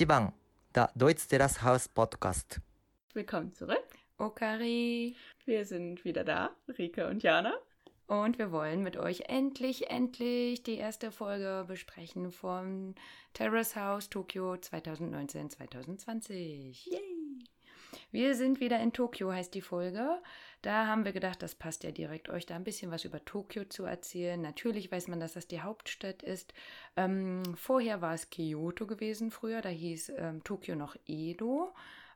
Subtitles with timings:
[0.00, 0.32] 1番
[0.74, 2.62] Der Deutsch Terrace House Podcast.
[3.12, 3.84] Willkommen zurück.
[4.16, 5.14] Okari.
[5.44, 7.52] Wir sind wieder da, Rike und Jana.
[8.06, 12.94] Und wir wollen mit euch endlich, endlich die erste Folge besprechen von
[13.34, 16.90] Terrace House Tokio 2019-2020.
[16.90, 17.09] Yay!
[18.12, 20.20] Wir sind wieder in Tokio, heißt die Folge.
[20.62, 23.64] Da haben wir gedacht, das passt ja direkt, euch da ein bisschen was über Tokio
[23.64, 24.40] zu erzählen.
[24.40, 26.52] Natürlich weiß man, dass das die Hauptstadt ist.
[26.96, 31.72] Ähm, vorher war es Kyoto gewesen früher, da hieß ähm, Tokio noch Edo.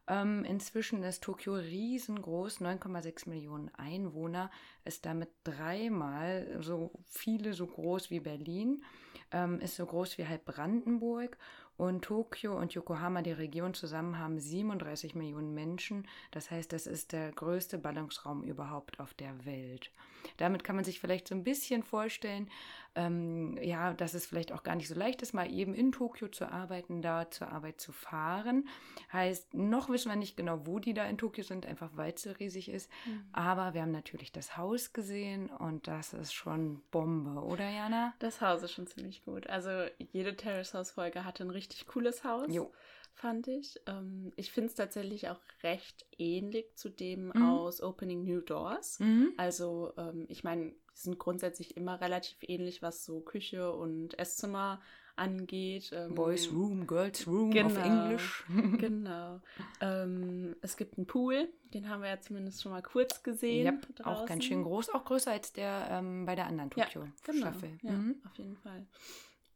[0.09, 4.51] Ähm, inzwischen ist Tokio riesengroß, 9,6 Millionen Einwohner,
[4.85, 8.85] ist damit dreimal so viele so groß wie Berlin,
[9.31, 11.39] ähm, ist so groß wie halb Brandenburg
[11.77, 16.07] und Tokio und Yokohama, die Region zusammen, haben 37 Millionen Menschen.
[16.31, 19.91] Das heißt, das ist der größte Ballungsraum überhaupt auf der Welt.
[20.37, 22.49] Damit kann man sich vielleicht so ein bisschen vorstellen,
[22.97, 26.29] ähm, ja, dass es vielleicht auch gar nicht so leicht ist, mal eben in Tokio
[26.29, 28.69] zu arbeiten, da zur Arbeit zu fahren.
[29.13, 32.23] Heißt, noch wissen wir nicht genau, wo die da in Tokio sind, einfach weil es
[32.23, 32.89] so riesig ist.
[33.05, 33.25] Mhm.
[33.33, 38.15] Aber wir haben natürlich das Haus gesehen und das ist schon Bombe, oder Jana?
[38.21, 39.49] Das Haus ist schon ziemlich gut.
[39.49, 39.71] Also
[40.13, 42.47] jede Terrace House Folge hatte ein richtig cooles Haus.
[42.49, 42.73] Jo.
[43.15, 43.81] Fand ich.
[43.87, 47.43] Ähm, ich finde es tatsächlich auch recht ähnlich zu dem mhm.
[47.43, 48.99] aus Opening New Doors.
[48.99, 49.33] Mhm.
[49.37, 54.81] Also, ähm, ich meine, die sind grundsätzlich immer relativ ähnlich, was so Küche und Esszimmer
[55.17, 55.91] angeht.
[55.93, 58.45] Ähm, Boys Room, Girls Room genau, auf Englisch.
[58.79, 59.41] genau.
[59.81, 63.67] Ähm, es gibt einen Pool, den haben wir ja zumindest schon mal kurz gesehen.
[63.67, 67.71] Yep, auch ganz schön groß, auch größer als der ähm, bei der anderen Tokio-Staffel.
[67.71, 67.93] Ja, genau.
[67.93, 68.23] ja mhm.
[68.25, 68.87] auf jeden Fall.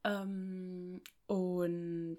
[0.05, 1.58] Ähm, und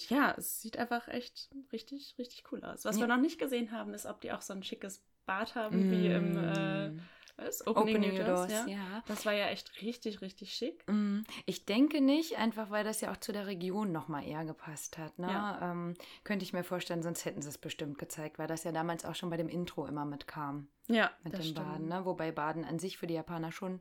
[0.09, 2.85] ja, es sieht einfach echt richtig, richtig cool aus.
[2.85, 3.01] Was ja.
[3.01, 5.91] wir noch nicht gesehen haben, ist, ob die auch so ein schickes Bad haben, mm.
[5.91, 6.91] wie im äh,
[7.37, 7.65] was?
[7.67, 8.47] Opening, Opening Doors.
[8.47, 8.67] Doors ja?
[8.67, 9.03] ja?
[9.07, 10.83] Das war ja echt richtig, richtig schick.
[10.87, 11.21] Mm.
[11.45, 15.17] Ich denke nicht, einfach weil das ja auch zu der Region nochmal eher gepasst hat.
[15.19, 15.27] Ne?
[15.27, 15.71] Ja.
[15.71, 15.93] Ähm,
[16.23, 19.15] könnte ich mir vorstellen, sonst hätten sie es bestimmt gezeigt, weil das ja damals auch
[19.15, 20.67] schon bei dem Intro immer mitkam.
[20.87, 21.55] Ja, mit dem stimmt.
[21.55, 21.87] Baden.
[21.87, 22.05] Ne?
[22.05, 23.79] Wobei Baden an sich für die Japaner schon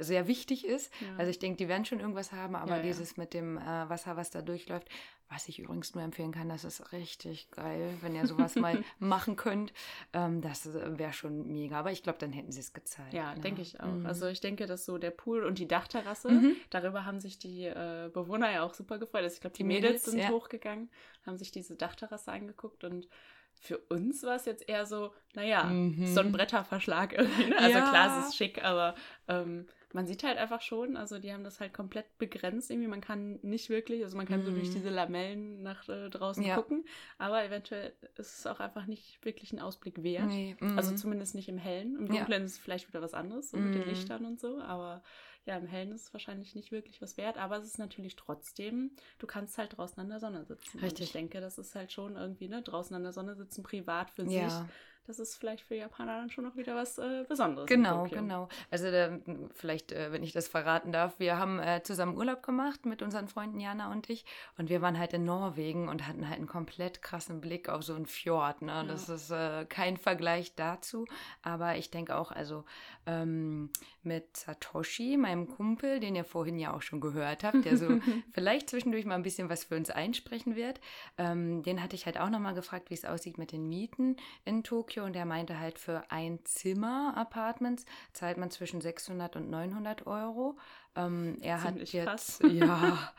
[0.00, 0.92] sehr wichtig ist.
[1.00, 1.16] Ja.
[1.16, 4.16] Also ich denke, die werden schon irgendwas haben, aber ja, dieses mit dem äh, Wasser,
[4.16, 4.88] was da durchläuft,
[5.30, 9.36] was ich übrigens nur empfehlen kann, das ist richtig geil, wenn ihr sowas mal machen
[9.36, 9.72] könnt.
[10.12, 11.78] Ähm, das wäre schon mega.
[11.78, 13.12] Aber ich glaube, dann hätten sie es gezeigt.
[13.12, 13.40] Ja, ne?
[13.40, 13.86] denke ich auch.
[13.86, 14.06] Mhm.
[14.06, 16.56] Also ich denke, dass so der Pool und die Dachterrasse, mhm.
[16.70, 19.22] darüber haben sich die äh, Bewohner ja auch super gefreut.
[19.22, 20.90] Also ich glaube, die, die, Mädels, Mädels sind hochgegangen,
[21.26, 23.08] haben sich diese Dachterrasse angeguckt und
[23.60, 26.06] für uns war es jetzt eher so, naja, mhm.
[26.06, 27.46] so ein Bretterverschlag irgendwie.
[27.46, 27.58] Ne?
[27.58, 27.88] Also ja.
[27.88, 28.94] klar, es ist schick, aber
[29.26, 32.88] ähm, man sieht halt einfach schon, also die haben das halt komplett begrenzt irgendwie.
[32.88, 34.44] Man kann nicht wirklich, also man kann mm.
[34.44, 34.74] so durch mhm.
[34.74, 36.56] diese Lamellen nach äh, draußen ja.
[36.56, 36.84] gucken,
[37.16, 40.26] aber eventuell ist es auch einfach nicht wirklich ein Ausblick wert.
[40.26, 40.56] Nee.
[40.60, 40.76] Mm.
[40.76, 41.96] Also zumindest nicht im Hellen.
[41.96, 42.44] Im Dunklen ja.
[42.44, 43.64] ist es vielleicht wieder was anderes, so mm.
[43.64, 43.88] mit den mhm.
[43.88, 45.02] Lichtern und so, aber
[45.48, 48.90] ja, im Hellen ist es wahrscheinlich nicht wirklich was wert, aber es ist natürlich trotzdem,
[49.18, 50.78] du kannst halt draußen an der Sonne sitzen.
[50.78, 51.00] Richtig.
[51.00, 54.10] Und ich denke, das ist halt schon irgendwie, ne, draußen an der Sonne sitzen, privat
[54.10, 54.50] für ja.
[54.50, 54.68] sich
[55.08, 57.66] das ist vielleicht für Japaner dann schon noch wieder was äh, Besonderes.
[57.66, 58.48] Genau, genau.
[58.70, 59.18] Also da,
[59.54, 63.26] vielleicht, äh, wenn ich das verraten darf, wir haben äh, zusammen Urlaub gemacht mit unseren
[63.26, 64.26] Freunden Jana und ich
[64.58, 67.94] und wir waren halt in Norwegen und hatten halt einen komplett krassen Blick auf so
[67.94, 68.60] einen Fjord.
[68.60, 68.72] Ne?
[68.72, 68.82] Ja.
[68.82, 71.06] Das ist äh, kein Vergleich dazu,
[71.40, 72.66] aber ich denke auch, also
[73.06, 73.70] ähm,
[74.02, 77.86] mit Satoshi, meinem Kumpel, den ihr vorhin ja auch schon gehört habt, der so
[78.32, 80.80] vielleicht zwischendurch mal ein bisschen was für uns einsprechen wird,
[81.18, 84.64] ähm, den hatte ich halt auch nochmal gefragt, wie es aussieht mit den Mieten in
[84.64, 89.50] Tokio Tokio und er meinte halt für ein Zimmer Apartments zahlt man zwischen 600 und
[89.50, 90.56] 900 Euro.
[90.98, 93.12] Ähm, er Ziemlich hat jetzt, ja,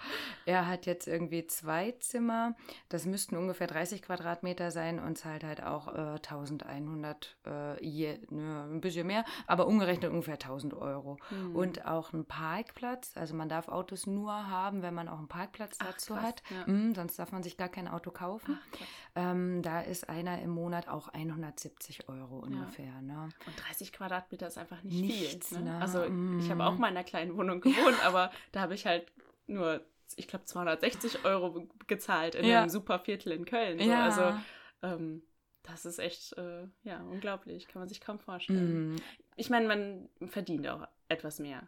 [0.46, 2.56] er hat jetzt irgendwie zwei Zimmer.
[2.90, 8.68] Das müssten ungefähr 30 Quadratmeter sein und zahlt halt auch äh, 1100 äh, je, ne,
[8.70, 11.18] ein bisschen mehr, aber umgerechnet ungefähr 1000 Euro.
[11.30, 11.56] Hm.
[11.56, 13.16] Und auch ein Parkplatz.
[13.16, 16.44] Also man darf Autos nur haben, wenn man auch einen Parkplatz dazu krass, hat.
[16.50, 16.72] Ja.
[16.72, 18.60] Mhm, sonst darf man sich gar kein Auto kaufen.
[18.62, 18.78] Ach,
[19.16, 22.86] ähm, da ist einer im Monat auch 170 Euro ungefähr.
[22.86, 23.02] Ja.
[23.02, 23.30] Ne?
[23.46, 25.60] Und 30 Quadratmeter ist einfach nicht Nichts, viel.
[25.60, 25.70] Ne?
[25.70, 25.82] Ne?
[25.82, 26.04] Also
[26.40, 27.69] ich habe auch mal in einer kleinen Wohnung gewohnt,
[28.04, 29.12] aber da habe ich halt
[29.48, 29.82] nur,
[30.16, 32.62] ich glaube, 260 Euro gezahlt in ja.
[32.62, 33.80] einem super Viertel in Köln.
[33.80, 33.86] So.
[33.86, 34.04] Ja.
[34.04, 34.40] Also
[34.84, 35.24] ähm,
[35.64, 37.68] das ist echt, äh, ja, unglaublich.
[37.68, 38.94] Kann man sich kaum vorstellen.
[38.94, 39.02] Mm.
[39.36, 41.68] Ich meine, man verdient auch etwas mehr.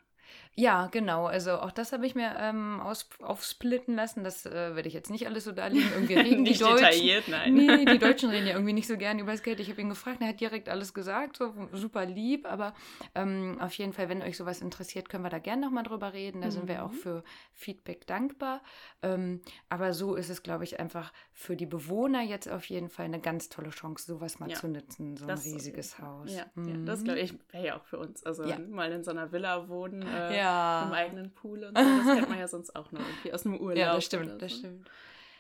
[0.55, 1.27] Ja, genau.
[1.27, 4.23] Also auch das habe ich mir ähm, aus, aufsplitten lassen.
[4.23, 5.89] Das äh, werde ich jetzt nicht alles so darlegen.
[5.93, 6.85] Irgendwie reden nicht die Deutschen.
[6.85, 7.53] detailliert, nein.
[7.53, 9.61] Nee, die Deutschen reden ja irgendwie nicht so gern über das Geld.
[9.61, 12.45] Ich habe ihn gefragt, er hat direkt alles gesagt, so super lieb.
[12.45, 12.73] Aber
[13.15, 16.41] ähm, auf jeden Fall, wenn euch sowas interessiert, können wir da gerne nochmal drüber reden.
[16.41, 16.51] Da mhm.
[16.51, 16.97] sind wir auch mhm.
[16.97, 17.23] für
[17.53, 18.61] Feedback dankbar.
[19.01, 23.05] Ähm, aber so ist es, glaube ich, einfach für die Bewohner jetzt auf jeden Fall
[23.05, 24.57] eine ganz tolle Chance, sowas mal ja.
[24.57, 25.15] zu nutzen.
[25.15, 26.33] So das ein riesiges Haus.
[26.33, 26.67] Ja, mhm.
[26.67, 28.23] ja das glaube ich wäre ja auch für uns.
[28.25, 28.59] Also ja.
[28.59, 30.01] mal in so einer Villa wohnen.
[30.01, 30.83] Äh, ja.
[30.85, 31.83] Im eigenen Pool und so.
[31.83, 33.77] Das kennt man ja sonst auch noch irgendwie aus dem Urlaub.
[33.77, 34.88] Ja, das stimmt, das stimmt.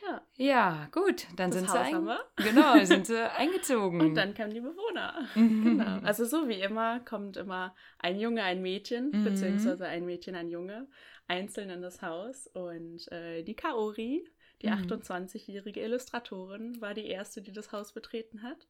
[0.01, 0.21] Ja.
[0.35, 1.27] Ja, gut.
[1.35, 2.17] Dann das sind Haus sie ein...
[2.37, 4.01] Genau, sind sie eingezogen.
[4.01, 5.27] Und dann kamen die Bewohner.
[5.35, 5.99] genau.
[6.03, 9.23] Also so wie immer kommt immer ein Junge, ein Mädchen, mhm.
[9.23, 10.87] beziehungsweise ein Mädchen, ein Junge,
[11.27, 12.47] einzeln in das Haus.
[12.47, 14.27] Und äh, die Kaori,
[14.61, 14.73] die mhm.
[14.73, 18.67] 28-jährige Illustratorin, war die erste, die das Haus betreten hat.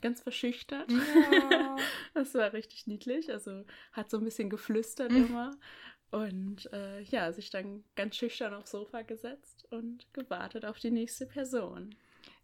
[0.00, 0.90] Ganz verschüchtert.
[0.90, 1.76] Ja.
[2.14, 3.30] das war richtig niedlich.
[3.30, 5.26] Also hat so ein bisschen geflüstert mhm.
[5.26, 5.50] immer.
[6.10, 11.26] Und äh, ja, sich dann ganz schüchtern aufs Sofa gesetzt und gewartet auf die nächste
[11.26, 11.94] Person.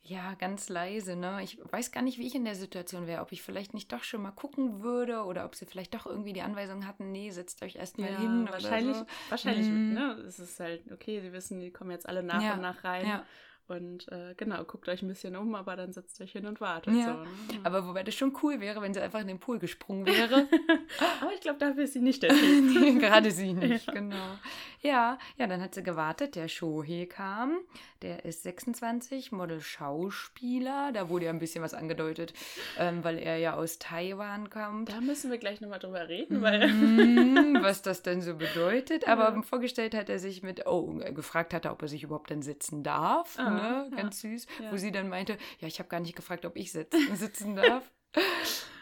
[0.08, 1.40] Ja, ganz leise, ne?
[1.42, 4.04] Ich weiß gar nicht, wie ich in der Situation wäre, ob ich vielleicht nicht doch
[4.04, 7.60] schon mal gucken würde oder ob sie vielleicht doch irgendwie die Anweisung hatten, nee, setzt
[7.62, 8.48] euch erstmal ja, hin.
[8.48, 9.06] Wahrscheinlich, so.
[9.30, 9.94] wahrscheinlich, mm.
[9.94, 10.12] ne?
[10.28, 13.04] Es ist halt, okay, sie wissen, die kommen jetzt alle nach ja, und nach rein.
[13.04, 13.26] Ja.
[13.68, 16.94] Und äh, genau, guckt euch ein bisschen um, aber dann setzt euch hin und wartet.
[16.94, 17.14] Ja.
[17.14, 17.60] So, ne?
[17.64, 20.46] Aber wobei das schon cool wäre, wenn sie einfach in den Pool gesprungen wäre.
[21.20, 23.00] aber ich glaube, dafür ist sie nicht der Typ.
[23.00, 23.92] Gerade sie nicht, ja.
[23.92, 24.38] genau.
[24.82, 27.58] Ja, ja, dann hat sie gewartet, der Shohei kam.
[28.02, 30.92] Der ist 26, Model-Schauspieler.
[30.92, 32.34] Da wurde ja ein bisschen was angedeutet,
[32.78, 34.90] ähm, weil er ja aus Taiwan kommt.
[34.92, 36.68] Da müssen wir gleich nochmal drüber reden, weil.
[36.68, 39.08] Mm, was das denn so bedeutet.
[39.08, 39.42] Aber ja.
[39.42, 42.82] vorgestellt hat er sich mit, oh, gefragt hat er, ob er sich überhaupt dann sitzen
[42.84, 43.38] darf.
[43.38, 43.90] Ah ne?
[43.96, 44.46] Ganz süß.
[44.70, 47.90] Wo sie dann meinte, ja, ich habe gar nicht gefragt, ob ich sitzen, sitzen darf.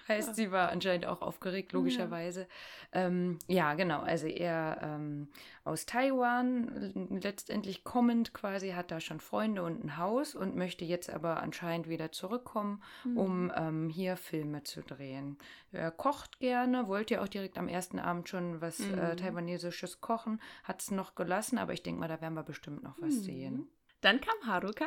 [0.09, 2.47] heißt, sie war anscheinend auch aufgeregt, logischerweise.
[2.93, 4.01] Ja, ähm, ja genau.
[4.01, 5.29] Also er ähm,
[5.65, 11.11] aus Taiwan, letztendlich kommend quasi, hat da schon Freunde und ein Haus und möchte jetzt
[11.11, 13.19] aber anscheinend wieder zurückkommen, mhm.
[13.19, 15.39] um ähm, hier Filme zu drehen.
[15.73, 18.99] Er kocht gerne, wollte ja auch direkt am ersten Abend schon was äh, mhm.
[18.99, 22.83] äh, Taiwanesisches kochen, hat es noch gelassen, aber ich denke mal, da werden wir bestimmt
[22.83, 23.23] noch was mhm.
[23.23, 23.69] sehen.
[24.05, 24.87] Dann kam Haruka.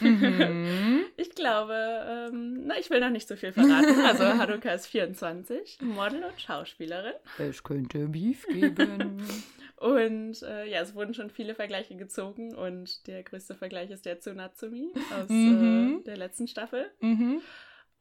[0.00, 1.04] Mhm.
[1.16, 4.00] Ich glaube, ähm, na, ich will noch nicht so viel verraten.
[4.00, 7.12] Also Haruka ist 24, Model und Schauspielerin.
[7.38, 9.22] Es könnte Beef geben.
[9.76, 14.20] und äh, ja, es wurden schon viele Vergleiche gezogen und der größte Vergleich ist der
[14.20, 15.98] zu Natsumi aus mhm.
[16.00, 16.90] äh, der letzten Staffel.
[17.00, 17.42] Mhm.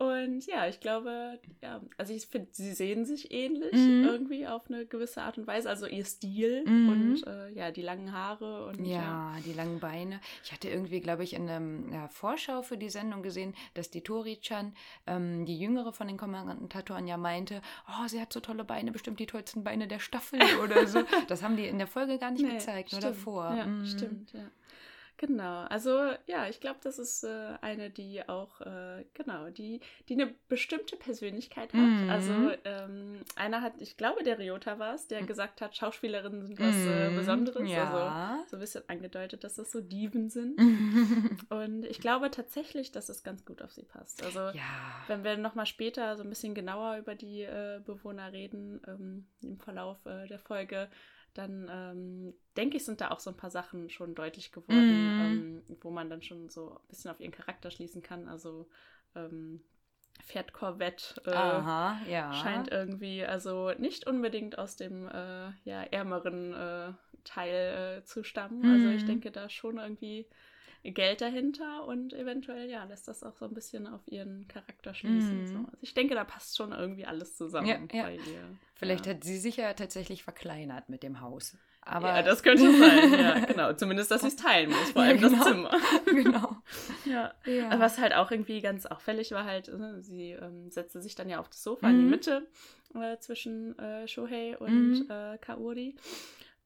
[0.01, 4.03] Und ja, ich glaube, ja, also ich finde, sie sehen sich ähnlich mhm.
[4.03, 5.69] irgendwie auf eine gewisse Art und Weise.
[5.69, 6.89] Also ihr Stil mhm.
[6.89, 10.19] und äh, ja, die langen Haare und ja, ja, die langen Beine.
[10.43, 14.01] Ich hatte irgendwie, glaube ich, in einer ja, Vorschau für die Sendung gesehen, dass die
[14.01, 14.73] Tori-chan,
[15.05, 19.19] ähm, die jüngere von den Kommentatoren, ja meinte, oh, sie hat so tolle Beine, bestimmt
[19.19, 21.03] die tollsten Beine der Staffel oder so.
[21.27, 23.03] Das haben die in der Folge gar nicht nee, gezeigt, stimmt.
[23.03, 23.55] nur davor.
[23.55, 23.85] Ja, mhm.
[23.85, 24.49] stimmt, ja.
[25.17, 29.79] Genau, also ja, ich glaube, das ist äh, eine, die auch, äh, genau, die,
[30.09, 31.79] die eine bestimmte Persönlichkeit hat.
[31.79, 32.09] Mhm.
[32.09, 32.33] Also
[32.65, 35.27] ähm, einer hat, ich glaube, der Ryota war es, der mhm.
[35.27, 37.15] gesagt hat, Schauspielerinnen sind was äh, mhm.
[37.17, 37.69] Besonderes.
[37.69, 38.39] Ja.
[38.41, 40.59] Also so ein bisschen angedeutet, dass das so Diven sind.
[41.49, 44.23] Und ich glaube tatsächlich, dass es ganz gut auf sie passt.
[44.23, 45.03] Also ja.
[45.07, 49.59] wenn wir nochmal später so ein bisschen genauer über die äh, Bewohner reden, ähm, im
[49.59, 50.89] Verlauf äh, der Folge,
[51.33, 55.21] dann ähm, denke ich, sind da auch so ein paar Sachen schon deutlich geworden, mm.
[55.21, 58.27] ähm, wo man dann schon so ein bisschen auf ihren Charakter schließen kann.
[58.27, 58.67] Also
[59.15, 59.61] ähm,
[60.21, 62.33] Pferd Corvette äh, Aha, ja.
[62.33, 66.93] scheint irgendwie also nicht unbedingt aus dem äh, ja, ärmeren äh,
[67.23, 68.61] Teil äh, zu stammen.
[68.61, 68.73] Mm.
[68.73, 69.07] Also ich mhm.
[69.07, 70.27] denke da schon irgendwie
[70.83, 75.43] Geld dahinter und eventuell, ja, lässt das auch so ein bisschen auf ihren Charakter schließen.
[75.43, 75.47] Mm.
[75.47, 75.57] So.
[75.57, 78.03] Also ich denke, da passt schon irgendwie alles zusammen ja, ja.
[78.03, 78.57] bei ihr.
[78.73, 79.13] Vielleicht ja.
[79.13, 81.55] hat sie sich ja tatsächlich verkleinert mit dem Haus.
[81.83, 83.73] Aber ja, das könnte sein, ja, genau.
[83.73, 85.37] Zumindest, dass sie es teilen muss, vor allem genau.
[85.37, 85.71] das Zimmer.
[86.05, 86.55] genau.
[87.05, 87.33] Ja.
[87.45, 87.79] ja.
[87.79, 91.39] Was halt auch irgendwie ganz auffällig war, halt, ne, sie ähm, setzte sich dann ja
[91.39, 91.93] auf das Sofa mhm.
[91.93, 92.11] in die mhm.
[92.11, 92.47] Mitte
[92.95, 95.07] äh, zwischen äh, Shohei und mhm.
[95.09, 95.95] äh, Kaori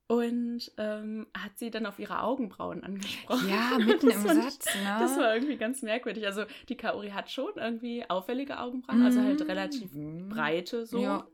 [0.07, 3.49] und ähm, hat sie dann auf ihre Augenbrauen angesprochen.
[3.49, 4.65] Ja, mitten im Satz.
[4.75, 4.97] Ne?
[4.99, 6.25] Das war irgendwie ganz merkwürdig.
[6.27, 9.05] Also die Kaori hat schon irgendwie auffällige Augenbrauen, mm.
[9.05, 9.47] also halt mhm.
[9.47, 9.91] relativ
[10.29, 10.99] breite so.
[10.99, 11.27] Ja.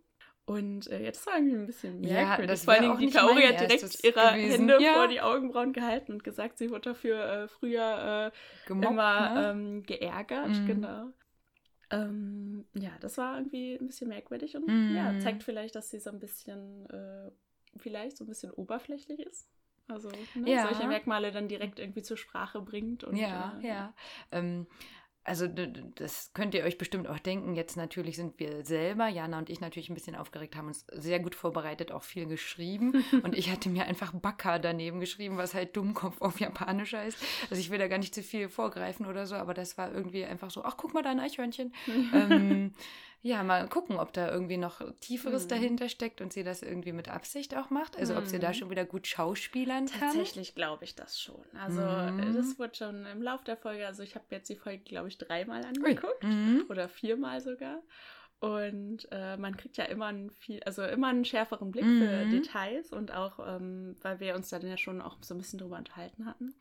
[0.46, 2.50] Und äh, jetzt war irgendwie ein bisschen merkwürdig.
[2.50, 4.52] Ja, Vor allem die Kaori hat direkt ihre gewesen.
[4.70, 4.94] Hände ja.
[4.94, 9.50] vor die Augenbrauen gehalten und gesagt, sie wurde dafür äh, früher äh, Gemobbt, immer ne?
[9.52, 10.50] ähm, geärgert.
[10.50, 10.66] Mm.
[10.66, 11.14] Genau.
[11.92, 14.96] Ähm, ja, das war irgendwie ein bisschen merkwürdig und mm.
[14.96, 17.32] ja, zeigt vielleicht, dass sie so ein bisschen äh,
[17.78, 19.48] vielleicht so ein bisschen oberflächlich ist.
[19.88, 20.68] Also ne, ja.
[20.68, 23.04] solche Merkmale dann direkt irgendwie zur Sprache bringt.
[23.04, 23.94] Und, ja, äh, ja.
[24.32, 24.68] Ähm,
[25.24, 27.54] also das könnt ihr euch bestimmt auch denken.
[27.54, 31.20] Jetzt natürlich sind wir selber, Jana und ich natürlich ein bisschen aufgeregt, haben uns sehr
[31.20, 33.04] gut vorbereitet, auch viel geschrieben.
[33.24, 37.20] und ich hatte mir einfach Baka daneben geschrieben, was halt Dummkopf auf Japanisch heißt.
[37.52, 40.26] Also ich will da gar nicht zu viel vorgreifen oder so, aber das war irgendwie
[40.26, 41.72] einfach so, ach guck mal, da ein Eichhörnchen.
[42.14, 42.74] ähm,
[43.24, 45.50] ja, mal gucken, ob da irgendwie noch Tieferes mhm.
[45.50, 47.98] dahinter steckt und sie das irgendwie mit Absicht auch macht.
[47.98, 48.20] Also mhm.
[48.20, 48.54] ob sie da mhm.
[48.56, 50.00] schon wieder gut schauspielern kann.
[50.00, 51.44] Tatsächlich glaube ich das schon.
[51.60, 52.34] Also mhm.
[52.34, 55.20] das wird schon im Laufe der Folge, also ich habe jetzt die Folge, glaube ich,
[55.20, 56.66] dreimal angeguckt mhm.
[56.70, 57.82] oder viermal sogar.
[58.40, 62.32] Und äh, man kriegt ja immer einen viel, also immer einen schärferen Blick für mhm.
[62.32, 65.78] Details und auch, ähm, weil wir uns dann ja schon auch so ein bisschen drüber
[65.78, 66.56] unterhalten hatten.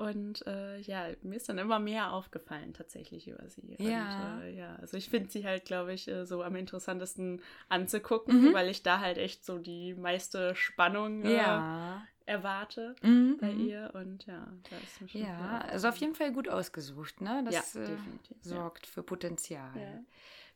[0.00, 3.76] Und äh, ja, mir ist dann immer mehr aufgefallen tatsächlich über sie.
[3.78, 4.36] Ja.
[4.36, 8.46] Und, äh, ja, also ich finde sie halt, glaube ich, äh, so am interessantesten anzugucken,
[8.48, 8.54] mhm.
[8.54, 12.02] weil ich da halt echt so die meiste Spannung äh, ja.
[12.24, 13.36] erwarte mhm.
[13.42, 13.68] bei mhm.
[13.68, 13.90] ihr.
[13.92, 17.44] Und ja, da ist mir schon Ja, also auf jeden Fall gut ausgesucht, ne?
[17.44, 17.96] Das ja, äh,
[18.40, 19.70] sorgt für Potenzial.
[19.76, 20.00] Ja.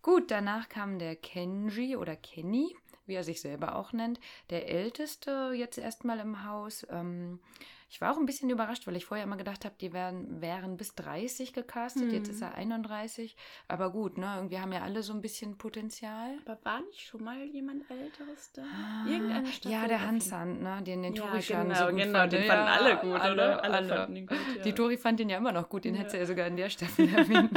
[0.01, 2.75] Gut, danach kam der Kenji oder Kenny,
[3.05, 6.87] wie er sich selber auch nennt, der älteste jetzt erstmal im Haus.
[6.89, 7.41] Ähm,
[7.95, 10.77] ich war auch ein bisschen überrascht, weil ich vorher immer gedacht habe, die wären, wären
[10.77, 12.07] bis 30 gecastet.
[12.07, 12.11] Mhm.
[12.11, 13.37] Jetzt ist er 31.
[13.69, 14.33] Aber gut, ne?
[14.35, 16.37] Irgendwie haben ja alle so ein bisschen Potenzial.
[16.45, 18.63] Aber war nicht schon mal jemand Älteres da?
[18.63, 19.71] Ah, Irgendeine Staffel?
[19.71, 20.83] Ja, der Hansan, ne?
[20.83, 22.33] Den, den ja, Tori genau, so gut genau, fand.
[22.33, 23.63] Den fanden ja, alle gut, alle, oder?
[23.63, 23.89] Alle, alle.
[23.89, 24.63] fanden ihn gut, ja.
[24.65, 25.85] Die Tori fand ihn ja immer noch gut.
[25.85, 26.01] Den ja.
[26.01, 27.53] hätte sie ja sogar in der Staffel erwähnt,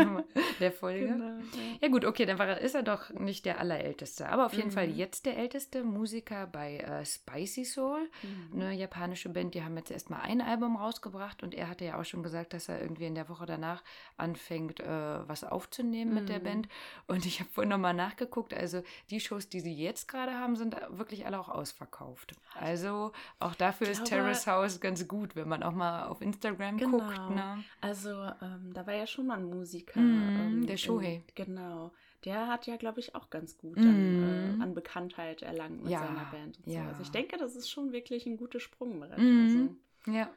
[0.59, 1.07] der Folge.
[1.07, 1.41] Genau, ja.
[1.81, 1.87] ja.
[1.87, 4.29] gut, okay, dann war, ist er doch nicht der Allerälteste.
[4.29, 4.73] Aber auf jeden mhm.
[4.73, 8.61] Fall jetzt der älteste Musiker bei äh, Spicy Soul, mhm.
[8.61, 9.55] eine japanische Band.
[9.55, 12.69] Die haben jetzt erstmal ein Album rausgebracht und er hatte ja auch schon gesagt, dass
[12.69, 13.83] er irgendwie in der Woche danach
[14.17, 16.19] anfängt, äh, was aufzunehmen mhm.
[16.19, 16.43] mit der mhm.
[16.43, 16.69] Band.
[17.07, 18.53] Und ich habe vorhin nochmal nachgeguckt.
[18.53, 22.35] Also die Shows, die sie jetzt gerade haben, sind wirklich alle auch ausverkauft.
[22.59, 26.77] Also auch dafür glaube, ist Terrace House ganz gut, wenn man auch mal auf Instagram
[26.77, 26.99] genau.
[26.99, 27.29] guckt.
[27.29, 27.63] Ne?
[27.81, 29.99] Also ähm, da war ja schon mal ein Musiker.
[29.99, 31.23] Mhm, ähm, der Shohei.
[31.35, 31.91] Genau
[32.25, 34.59] der hat ja, glaube ich, auch ganz gut an, mm.
[34.59, 36.57] äh, an Bekanntheit erlangt mit ja, seiner Band.
[36.65, 36.83] Und ja.
[36.83, 36.89] so.
[36.89, 39.17] Also ich denke, das ist schon wirklich ein gutes Sprungbrett.
[39.17, 39.43] Mm.
[39.43, 39.75] Also.
[40.07, 40.29] Ja.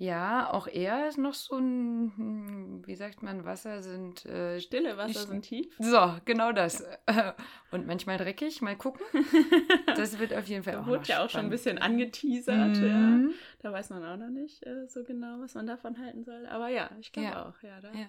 [0.00, 4.24] Ja, auch er ist noch so ein, hm, wie sagt man, Wasser sind.
[4.26, 5.74] Äh, Stille Wasser sind tief.
[5.80, 6.84] So, genau das.
[7.72, 9.04] Und manchmal dreckig, mal gucken.
[9.96, 12.76] Das wird auf jeden Fall da auch wurde ja auch schon ein bisschen angeteasert.
[12.76, 13.30] Mhm.
[13.32, 13.34] Ja.
[13.58, 16.46] Da weiß man auch noch nicht äh, so genau, was man davon halten soll.
[16.46, 17.48] Aber ja, ich glaube ja.
[17.48, 17.60] auch.
[17.64, 18.06] Ja, da ja.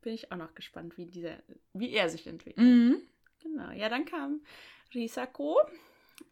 [0.00, 1.36] bin ich auch noch gespannt, wie, dieser,
[1.74, 2.66] wie er sich entwickelt.
[2.66, 3.02] Mhm.
[3.42, 3.70] Genau.
[3.72, 4.40] Ja, dann kam
[4.94, 5.58] Risako.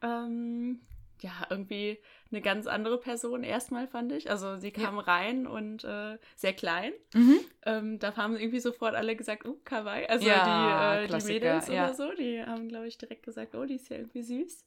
[0.00, 0.81] Ähm,
[1.26, 1.99] ja, irgendwie
[2.30, 4.30] eine ganz andere Person erstmal, fand ich.
[4.30, 5.02] Also sie kam ja.
[5.02, 6.92] rein und äh, sehr klein.
[7.14, 7.38] Mhm.
[7.64, 10.06] Ähm, da haben irgendwie sofort alle gesagt, oh, Kawaii.
[10.06, 11.85] Also ja, die, äh, die Mädels ja.
[11.85, 14.64] oder so, die haben, glaube ich, direkt gesagt, oh, die ist ja irgendwie süß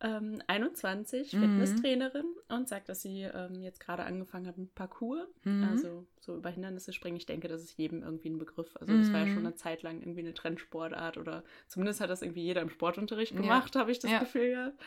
[0.00, 1.40] ähm, 21, mhm.
[1.40, 5.64] Fitnesstrainerin und sagt, dass sie ähm, jetzt gerade angefangen hat mit Parkour, mhm.
[5.64, 7.16] also so über Hindernisse springen.
[7.16, 8.76] Ich denke, das ist jedem irgendwie ein Begriff.
[8.76, 9.46] Also das war ja schon mhm.
[9.46, 13.74] eine Zeit lang irgendwie eine Trendsportart oder zumindest hat das irgendwie jeder im Sportunterricht gemacht,
[13.74, 13.80] ja.
[13.80, 14.18] habe ich das ja.
[14.18, 14.80] Gefühl gehabt.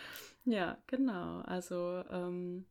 [0.45, 1.41] Ja, genau.
[1.41, 2.65] Also ähm,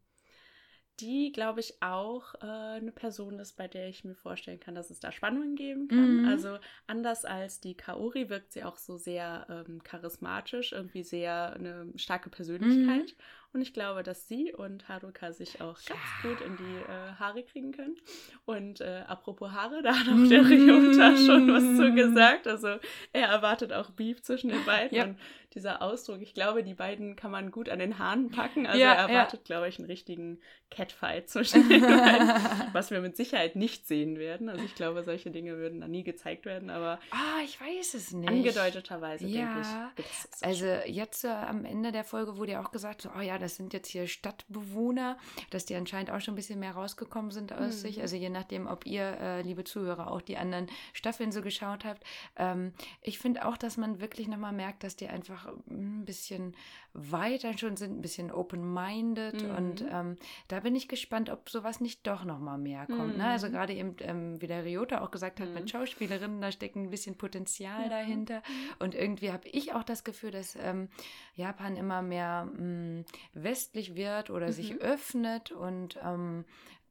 [1.01, 4.91] die, glaube ich, auch äh, eine Person ist, bei der ich mir vorstellen kann, dass
[4.91, 6.23] es da Spannungen geben kann.
[6.23, 6.29] Mhm.
[6.29, 11.93] Also anders als die Kaori wirkt sie auch so sehr ähm, charismatisch, irgendwie sehr eine
[11.97, 13.07] starke Persönlichkeit.
[13.07, 13.23] Mhm.
[13.53, 15.95] Und ich glaube, dass sie und Haruka sich auch ja.
[15.95, 17.97] ganz gut in die äh, Haare kriegen können.
[18.45, 22.47] Und äh, apropos Haare, da hat auch der Ryota schon was zu gesagt.
[22.47, 22.79] Also
[23.13, 24.97] er erwartet auch Beef zwischen den beiden.
[24.97, 25.05] Ja.
[25.05, 25.19] Und
[25.57, 28.67] dieser Ausdruck, ich glaube, die beiden kann man gut an den Haaren packen.
[28.67, 30.39] Also ja, er erwartet, glaube ich, einen richtigen
[30.71, 32.29] Catfight zwischen den beiden,
[32.75, 34.51] was wir mit Sicherheit nicht sehen werden.
[34.51, 38.13] Also ich glaube, solche Dinge würden da nie gezeigt werden, aber ah, ich weiß es
[38.13, 38.29] nicht.
[38.29, 40.45] Angedeuteterweise, denke ich.
[40.45, 43.57] Also jetzt äh, am Ende der Folge wurde ja auch gesagt, so, oh ja, das
[43.57, 45.19] sind jetzt hier Stadtbewohner,
[45.51, 47.81] dass die anscheinend auch schon ein bisschen mehr rausgekommen sind aus mhm.
[47.81, 48.01] sich.
[48.01, 52.05] Also je nachdem, ob ihr, äh, liebe Zuhörer, auch die anderen Staffeln so geschaut habt.
[52.37, 56.55] Ähm, ich finde auch, dass man wirklich nochmal merkt, dass die einfach ein bisschen
[56.97, 59.43] weiter schon sind, ein bisschen open-minded.
[59.43, 59.55] Mhm.
[59.55, 60.17] Und ähm,
[60.49, 63.13] da bin ich gespannt, ob sowas nicht doch nochmal mehr kommt.
[63.13, 63.19] Mhm.
[63.19, 63.29] Ne?
[63.29, 63.53] Also mhm.
[63.53, 65.69] gerade eben, ähm, wie der Ryota auch gesagt hat, mit mhm.
[65.69, 67.89] Schauspielerinnen, da steckt ein bisschen Potenzial ja.
[67.89, 68.43] dahinter.
[68.79, 70.89] Und irgendwie habe ich auch das Gefühl, dass ähm,
[71.35, 74.79] Japan immer mehr mh, mm, westlich wird oder sich mhm.
[74.79, 76.45] öffnet und ähm,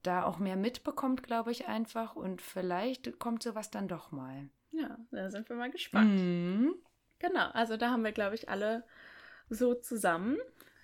[0.04, 2.16] da auch mehr mitbekommt, glaube ich einfach.
[2.16, 4.50] Und vielleicht kommt sowas dann doch mal.
[4.72, 6.20] Ja, da sind wir mal gespannt.
[6.20, 6.76] Mhm.
[7.20, 8.84] Genau, also da haben wir, glaube ich, alle
[9.50, 10.38] so zusammen.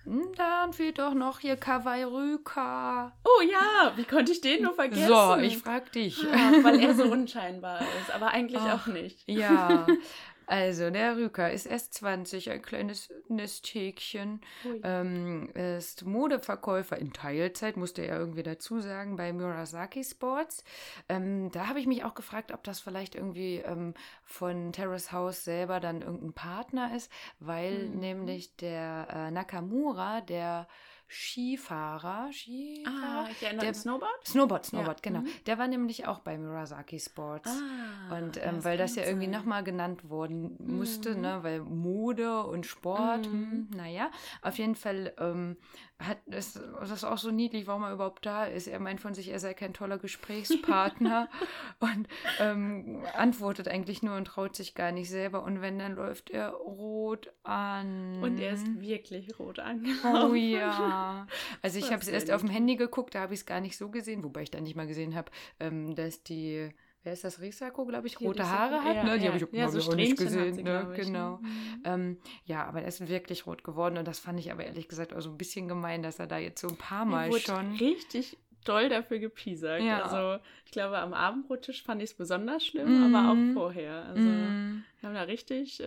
[0.04, 3.16] Hm, dann fehlt doch noch hier Kawaii Rüka.
[3.24, 5.08] Oh ja, wie konnte ich den nur vergessen?
[5.08, 6.26] So, ich frag dich.
[6.34, 9.20] Ah, weil er so unscheinbar ist, aber eigentlich Ach, auch nicht.
[9.28, 9.86] Ja,
[10.48, 14.42] Also, der Rüker ist erst 20, ein kleines Nesthäkchen.
[14.84, 20.64] Ähm, ist Modeverkäufer in Teilzeit, musste er irgendwie dazu sagen, bei Murasaki Sports.
[21.10, 23.94] Ähm, da habe ich mich auch gefragt, ob das vielleicht irgendwie ähm,
[24.24, 28.00] von Terrace House selber dann irgendein Partner ist, weil mhm.
[28.00, 30.68] nämlich der äh, Nakamura, der
[31.14, 33.26] Skifahrer, Skifahrer.
[33.26, 34.26] Ah, ich erinnere der, Snowboard?
[34.26, 35.12] Snowboard, Snowboard, ja.
[35.12, 35.20] genau.
[35.20, 35.32] Mhm.
[35.46, 37.50] Der war nämlich auch bei Murasaki Sports.
[37.50, 41.22] Ah, und ähm, das weil das ja irgendwie nochmal genannt worden musste, mhm.
[41.22, 43.52] ne, weil Mode und Sport, mhm.
[43.52, 44.10] hm, naja,
[44.42, 45.58] auf jeden Fall ähm,
[46.02, 48.68] hat es, das ist auch so niedlich, warum er überhaupt da ist.
[48.68, 51.30] Er meint von sich, er sei kein toller Gesprächspartner
[51.80, 52.08] und
[52.40, 55.44] ähm, antwortet eigentlich nur und traut sich gar nicht selber.
[55.44, 58.22] Und wenn, dann läuft er rot an.
[58.22, 60.32] Und er ist wirklich rot angelaufen.
[60.32, 60.72] Oh ja.
[61.02, 61.28] Ja,
[61.62, 63.78] also ich habe es erst auf dem Handy geguckt, da habe ich es gar nicht
[63.78, 66.70] so gesehen, wobei ich dann nicht mal gesehen habe, ähm, dass die
[67.04, 68.96] wer ist das, Risako, glaube ich, rote Haare hat.
[68.96, 69.18] Ja, ne?
[69.18, 69.34] Die ja.
[69.34, 70.54] habe ich, ja, hab so ich auch nicht gesehen.
[70.54, 70.94] Sie, ne?
[70.96, 71.38] Genau.
[71.38, 71.82] Mhm.
[71.84, 75.14] Ähm, ja, aber er ist wirklich rot geworden und das fand ich aber ehrlich gesagt
[75.14, 77.76] auch so ein bisschen gemein, dass er da jetzt so ein paar Mal schon.
[77.78, 79.84] Richtig doll dafür gepiesackt.
[79.84, 80.04] Ja.
[80.04, 83.16] Also ich glaube, am Abendbrottisch fand ich es besonders schlimm, mm.
[83.16, 84.06] aber auch vorher.
[84.06, 84.84] Also mm.
[85.00, 85.86] wir haben da richtig, äh,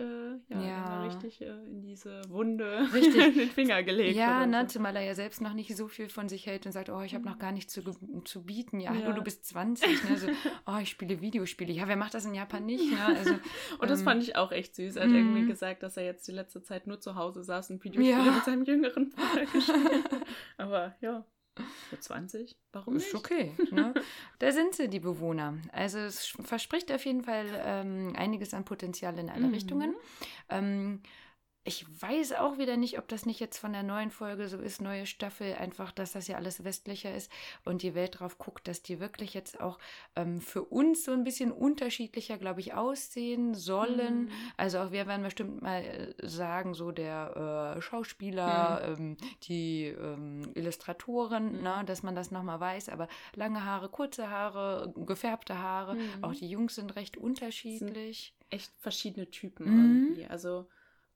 [0.49, 1.03] ja, ja.
[1.05, 4.15] Richtig äh, in diese Wunde den Finger gelegt.
[4.15, 4.73] Ja, ne, so.
[4.73, 7.15] zumal er ja selbst noch nicht so viel von sich hält und sagt, oh, ich
[7.15, 7.81] habe noch gar nichts zu,
[8.25, 8.79] zu bieten.
[8.79, 9.11] Ja, ja.
[9.11, 10.09] du bist 20.
[10.09, 10.17] Ne?
[10.17, 10.27] So,
[10.67, 11.73] oh, ich spiele Videospiele.
[11.73, 12.91] Ja, wer macht das in Japan nicht?
[12.91, 13.05] Ne?
[13.05, 13.33] Also,
[13.79, 14.97] und das ähm, fand ich auch echt süß.
[14.97, 15.15] Er hat mm.
[15.15, 15.47] irgendwie mhm.
[15.47, 18.65] gesagt, dass er jetzt die letzte Zeit nur zu Hause saß und Videospiele mit seinem
[18.65, 20.25] jüngeren Bruder gespielt
[20.57, 21.25] Aber ja.
[21.89, 22.57] Für 20?
[22.73, 23.07] Warum nicht?
[23.07, 23.53] Ist okay.
[23.71, 23.93] Ne?
[24.39, 25.57] da sind sie, die Bewohner.
[25.71, 29.53] Also es verspricht auf jeden Fall ähm, einiges an Potenzial in alle mhm.
[29.53, 29.95] Richtungen.
[30.49, 31.01] Ähm,
[31.67, 34.81] ich weiß auch wieder nicht, ob das nicht jetzt von der neuen Folge so ist,
[34.81, 37.31] neue Staffel, einfach, dass das ja alles westlicher ist
[37.65, 39.79] und die Welt drauf guckt, dass die wirklich jetzt auch
[40.15, 44.25] ähm, für uns so ein bisschen unterschiedlicher, glaube ich, aussehen sollen.
[44.25, 44.31] Mhm.
[44.57, 49.03] Also auch wir werden bestimmt mal äh, sagen, so der äh, Schauspieler, mhm.
[49.03, 51.63] ähm, die ähm, Illustratoren, mhm.
[51.63, 56.35] ne, dass man das nochmal weiß, aber lange Haare, kurze Haare, gefärbte Haare, auch mhm.
[56.35, 58.35] die Jungs sind recht unterschiedlich.
[58.37, 60.07] Sind echt verschiedene Typen mhm.
[60.07, 60.25] irgendwie.
[60.27, 60.67] Also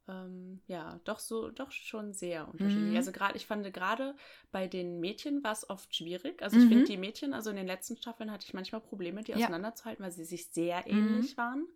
[0.09, 2.91] ähm, ja, doch so, doch schon sehr unterschiedlich.
[2.91, 2.97] Mhm.
[2.97, 4.15] Also gerade, ich fand gerade
[4.51, 6.41] bei den Mädchen war es oft schwierig.
[6.41, 6.69] Also ich mhm.
[6.69, 9.37] finde die Mädchen, also in den letzten Staffeln hatte ich manchmal Probleme, die ja.
[9.37, 11.37] auseinanderzuhalten, weil sie sich sehr ähnlich mhm.
[11.37, 11.67] waren.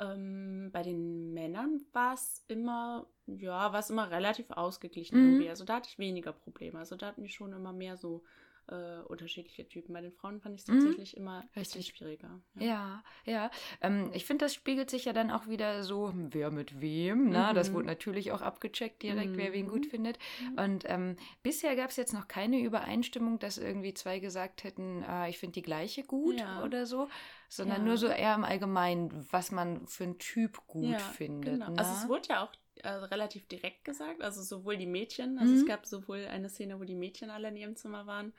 [0.00, 5.26] Ähm, bei den Männern war es immer, ja, war es immer relativ ausgeglichen mhm.
[5.26, 5.50] irgendwie.
[5.50, 6.78] Also da hatte ich weniger Probleme.
[6.80, 8.24] Also da hatten die schon immer mehr so
[8.68, 9.92] äh, unterschiedliche Typen.
[9.92, 10.80] Bei den Frauen fand ich es mhm.
[10.80, 11.22] tatsächlich mhm.
[11.22, 12.40] immer richtig schwieriger.
[12.54, 13.32] Ja, ja.
[13.32, 13.50] ja.
[13.80, 17.30] Ähm, ich finde, das spiegelt sich ja dann auch wieder so, wer mit wem.
[17.30, 17.48] Ne?
[17.50, 17.54] Mhm.
[17.54, 19.36] Das wurde natürlich auch abgecheckt direkt, mhm.
[19.36, 19.90] wer wen gut mhm.
[19.90, 20.18] findet.
[20.56, 25.30] Und ähm, bisher gab es jetzt noch keine Übereinstimmung, dass irgendwie zwei gesagt hätten, äh,
[25.30, 26.62] ich finde die gleiche gut ja.
[26.62, 27.08] oder so
[27.48, 27.84] sondern ja.
[27.84, 31.54] nur so eher im Allgemeinen, was man für einen Typ gut findet.
[31.54, 31.70] Genau.
[31.70, 31.78] Ne?
[31.78, 32.52] Also es wurde ja auch
[32.84, 35.60] also relativ direkt gesagt, also sowohl die Mädchen, also mhm.
[35.60, 38.32] es gab sowohl eine Szene, wo die Mädchen alle in ihrem Zimmer waren,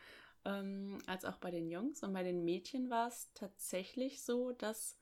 [0.46, 2.04] ähm, als auch bei den Jungs.
[2.04, 4.98] Und bei den Mädchen war es tatsächlich so, dass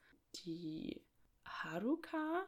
[0.46, 1.02] die
[1.46, 2.48] Haruka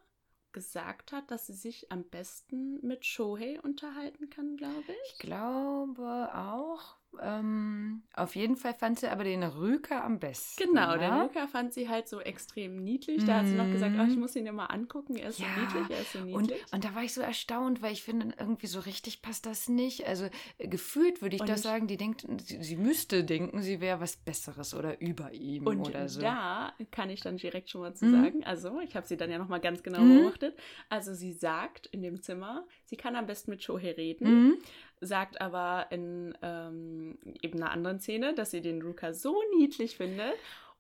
[0.51, 5.13] gesagt hat, dass sie sich am besten mit Shohei unterhalten kann, glaube ich.
[5.13, 6.98] Ich glaube auch.
[7.21, 10.63] Ähm, auf jeden Fall fand sie aber den Rüker am besten.
[10.63, 10.99] Genau, ne?
[10.99, 13.25] den Rüker fand sie halt so extrem niedlich.
[13.25, 14.21] Da hat sie noch gesagt, oh, ich mhm.
[14.21, 15.47] muss ihn ja mal angucken, er ist ja.
[15.53, 16.35] so niedlich, er ist so niedlich.
[16.35, 19.67] Und, und da war ich so erstaunt, weil ich finde, irgendwie so richtig passt das
[19.69, 20.07] nicht.
[20.07, 23.81] Also äh, gefühlt würde ich und das sagen, die denkt, sie, sie müsste denken, sie
[23.81, 26.21] wäre was Besseres oder über ihm und oder so.
[26.21, 28.11] da kann ich dann direkt schon mal zu mhm.
[28.11, 30.19] sagen, also ich habe sie dann ja noch mal ganz genau mhm.
[30.19, 30.57] beobachtet.
[30.89, 34.57] Also sie sagt in dem Zimmer, sie kann am besten mit Shohei reden.
[35.01, 40.35] Sagt aber in ähm, eben einer anderen Szene, dass sie den Ruka so niedlich findet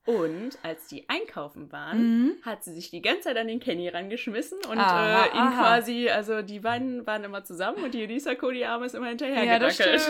[0.09, 2.31] und als die einkaufen waren, mhm.
[2.41, 5.61] hat sie sich die ganze Zeit an den Kenny rangeschmissen und aha, äh, ihn aha.
[5.61, 9.43] quasi, also die beiden waren immer zusammen und die Risako, die Arme ist immer hinterher
[9.43, 10.01] ja, gedackelt.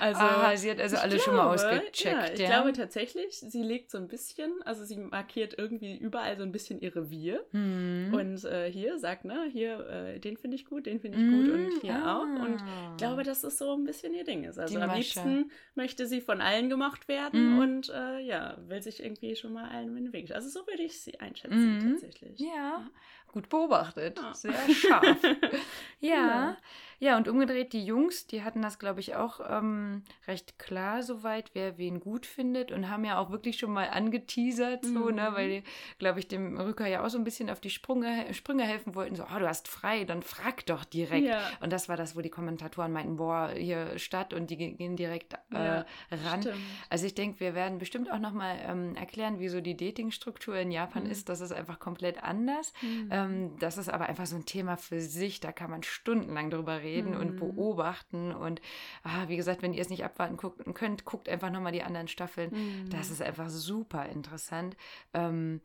[0.00, 2.00] Also, aha, sie hat also alle schon mal ausgecheckt.
[2.00, 2.46] Ja, ich ja.
[2.46, 6.80] glaube tatsächlich, sie legt so ein bisschen, also sie markiert irgendwie überall so ein bisschen
[6.80, 7.44] ihr Revier.
[7.52, 8.14] Mhm.
[8.14, 11.44] Und äh, hier sagt, ne, hier, äh, den finde ich gut, den finde ich mhm.
[11.44, 12.18] gut und hier ah.
[12.18, 12.44] auch.
[12.44, 12.56] Und
[12.92, 14.58] ich glaube, dass das so ein bisschen ihr Ding ist.
[14.58, 15.00] Also die am Masche.
[15.00, 17.58] liebsten möchte sie von allen gemacht werden mhm.
[17.58, 20.30] und äh, ja, will sich irgendwie schon mal allen in den Weg.
[20.32, 21.90] Also so würde ich sie einschätzen mhm.
[21.92, 22.38] tatsächlich.
[22.38, 22.88] Ja,
[23.34, 24.18] gut beobachtet.
[24.18, 24.32] Ja.
[24.32, 25.16] Sehr scharf.
[26.00, 26.46] ja.
[26.46, 26.56] Genau.
[27.00, 31.50] Ja, und umgedreht, die Jungs, die hatten das, glaube ich, auch ähm, recht klar soweit,
[31.52, 35.16] wer wen gut findet und haben ja auch wirklich schon mal angeteasert, so, mhm.
[35.16, 35.62] ne, weil die,
[35.98, 39.16] glaube ich, dem Rücker ja auch so ein bisschen auf die Sprünge, Sprünge helfen wollten,
[39.16, 41.26] so, oh, du hast frei, dann frag doch direkt.
[41.26, 41.42] Ja.
[41.60, 45.34] Und das war das, wo die Kommentatoren meinten, boah, hier Stadt und die gehen direkt
[45.50, 46.42] äh, ran.
[46.42, 46.56] Stimmt.
[46.88, 50.70] Also ich denke, wir werden bestimmt auch nochmal ähm, erklären, wie so die Datingstruktur in
[50.70, 51.10] Japan mhm.
[51.10, 51.28] ist.
[51.28, 52.72] Das ist einfach komplett anders.
[52.80, 53.08] Mhm.
[53.10, 53.23] Ähm,
[53.58, 57.14] das ist aber einfach so ein Thema für sich, da kann man stundenlang drüber reden
[57.14, 57.20] mhm.
[57.20, 58.32] und beobachten.
[58.32, 58.60] Und
[59.02, 60.36] ah, wie gesagt, wenn ihr es nicht abwarten
[60.74, 62.50] könnt, guckt einfach nochmal die anderen Staffeln.
[62.52, 62.90] Mhm.
[62.90, 64.76] Das ist einfach super interessant.
[65.12, 65.60] Ähm,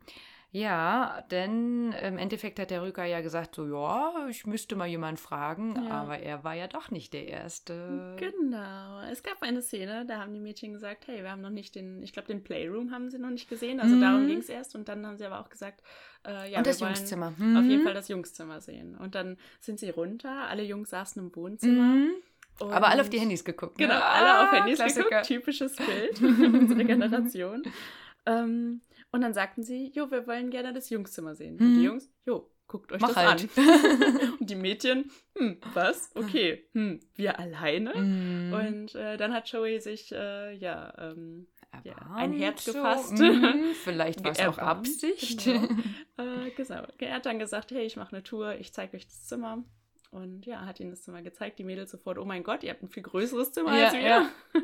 [0.52, 5.16] ja, denn im Endeffekt hat der Rücker ja gesagt, so ja, ich müsste mal jemanden
[5.16, 5.90] fragen, ja.
[5.90, 8.16] aber er war ja doch nicht der Erste.
[8.18, 9.00] Genau.
[9.12, 12.02] Es gab eine Szene, da haben die Mädchen gesagt, hey, wir haben noch nicht den,
[12.02, 14.00] ich glaube, den Playroom haben sie noch nicht gesehen, also mhm.
[14.00, 15.82] darum ging es erst und dann haben sie aber auch gesagt,
[16.26, 17.32] äh, ja, und das Jungszimmer.
[17.36, 17.56] Mhm.
[17.56, 17.84] Auf jeden mhm.
[17.84, 18.96] Fall das Jungszimmer sehen.
[18.96, 21.94] Und dann sind sie runter, alle Jungs saßen im Wohnzimmer.
[21.94, 22.10] Mhm.
[22.58, 23.78] Aber alle auf die Handys geguckt.
[23.78, 23.86] Ne?
[23.86, 25.08] Genau, alle auf Handys Klassiker.
[25.08, 25.26] geguckt.
[25.26, 27.62] Typisches Bild unserer Generation.
[28.26, 31.56] ähm, und dann sagten sie, jo, wir wollen gerne das Jungszimmer sehen.
[31.56, 31.60] Mhm.
[31.60, 33.48] Und die Jungs, jo, guckt euch Mach das halt.
[33.58, 34.30] an.
[34.40, 36.10] und die Mädchen, hm, was?
[36.14, 37.94] Okay, hm, wir alleine?
[37.94, 38.52] Mm.
[38.52, 41.48] Und äh, dann hat Joey sich, äh, ja, ähm,
[41.84, 43.16] ja, ein Herz gefasst.
[43.16, 45.44] So, mm, vielleicht war es auch Absicht.
[45.44, 45.64] Genau.
[46.16, 46.84] äh, genau.
[46.98, 49.64] Er hat dann gesagt, hey, ich mache eine Tour, ich zeige euch das Zimmer.
[50.10, 51.58] Und ja, hat ihnen das Zimmer gezeigt.
[51.58, 54.00] Die Mädels sofort, oh mein Gott, ihr habt ein viel größeres Zimmer ja, als wir.
[54.00, 54.30] Ja.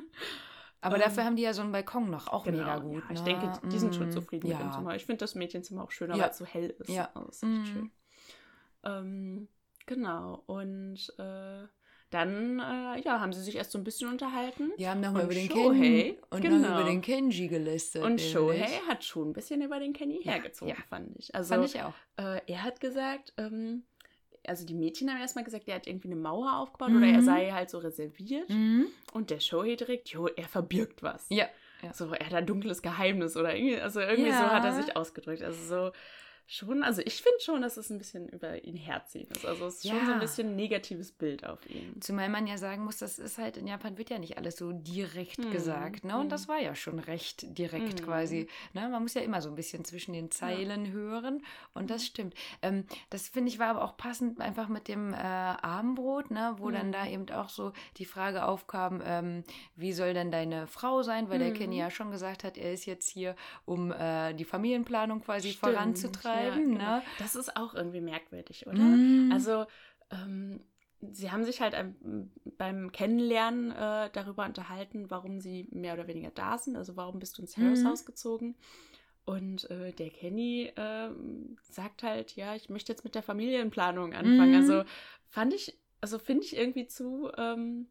[0.81, 3.03] Aber ähm, dafür haben die ja so einen Balkon noch, auch genau, mega gut.
[3.09, 3.25] Ja, ich ne?
[3.25, 4.59] denke, die sind schon mm, zufrieden ja.
[4.59, 4.95] mit dem Zimmer.
[4.95, 6.89] Ich finde das Mädchenzimmer auch schöner, weil es so hell ist.
[6.89, 7.11] Ja.
[7.15, 7.65] Das ist echt mm.
[7.65, 7.91] schön.
[8.85, 9.49] Ähm,
[9.87, 10.43] genau.
[10.47, 11.67] Und äh,
[12.11, 14.73] dann äh, ja, haben sie sich erst so ein bisschen unterhalten.
[14.79, 16.81] Die haben nochmal über den Kenji und genau.
[16.81, 18.05] über den Kenji gelistet.
[18.05, 21.35] Und Shohei hat schon ein bisschen über den Kenny hergezogen, ja, fand ich.
[21.35, 21.95] Also, fand ich auch.
[22.17, 23.85] Äh, er hat gesagt, ähm,
[24.49, 26.97] also die Mädchen haben erstmal gesagt, er hat irgendwie eine Mauer aufgebaut mhm.
[26.99, 28.49] oder er sei halt so reserviert.
[28.49, 28.87] Mhm.
[29.13, 31.27] Und der Shohei direkt, jo, er verbirgt was.
[31.29, 31.47] Ja.
[31.83, 31.93] ja.
[31.93, 34.39] So, er hat ein dunkles Geheimnis oder irgendwie, also irgendwie ja.
[34.39, 35.43] so hat er sich ausgedrückt.
[35.43, 35.93] Also so,
[36.47, 39.45] schon, also ich finde schon, dass es ein bisschen über ihn herziehen ist.
[39.45, 39.97] Also es ist ja.
[39.97, 42.01] schon so ein bisschen ein negatives Bild auf ihn.
[42.01, 44.71] Zumal man ja sagen muss, das ist halt, in Japan wird ja nicht alles so
[44.73, 45.51] direkt hm.
[45.51, 46.15] gesagt, ne?
[46.15, 46.29] Und hm.
[46.29, 48.07] das war ja schon recht direkt hm.
[48.07, 48.49] quasi.
[48.75, 48.89] Ne?
[48.89, 50.93] Man muss ja immer so ein bisschen zwischen den Zeilen ja.
[50.93, 51.43] hören
[51.75, 52.07] und das hm.
[52.07, 52.35] stimmt.
[52.63, 56.55] Ähm, das finde ich war aber auch passend einfach mit dem äh, Abendbrot, ne?
[56.59, 57.13] Wo dann da hm.
[57.13, 59.43] eben auch so die Frage aufkam, ähm,
[59.75, 61.29] wie soll denn deine Frau sein?
[61.29, 65.23] Weil der Kenny ja schon gesagt hat, er ist jetzt hier, um äh, die Familienplanung
[65.23, 65.75] quasi stimmt.
[65.75, 66.73] voranzutreiben schreiben.
[66.73, 66.97] Ja, genau.
[66.97, 67.03] ne?
[67.19, 68.79] Das ist auch irgendwie merkwürdig, oder?
[68.79, 69.31] Mm.
[69.33, 69.67] Also,
[70.11, 70.61] ähm,
[71.13, 76.31] sie haben sich halt ähm, beim Kennenlernen äh, darüber unterhalten, warum sie mehr oder weniger
[76.31, 76.77] da sind.
[76.77, 77.89] Also, warum bist du ins Harris mhm.
[77.89, 78.57] Haus gezogen?
[79.27, 81.11] Und äh, der Kenny äh,
[81.63, 84.53] sagt halt, ja, ich möchte jetzt mit der Familienplanung anfangen.
[84.53, 84.57] Mhm.
[84.57, 84.85] Also
[85.29, 87.89] fand ich, also finde ich irgendwie zu, ähm,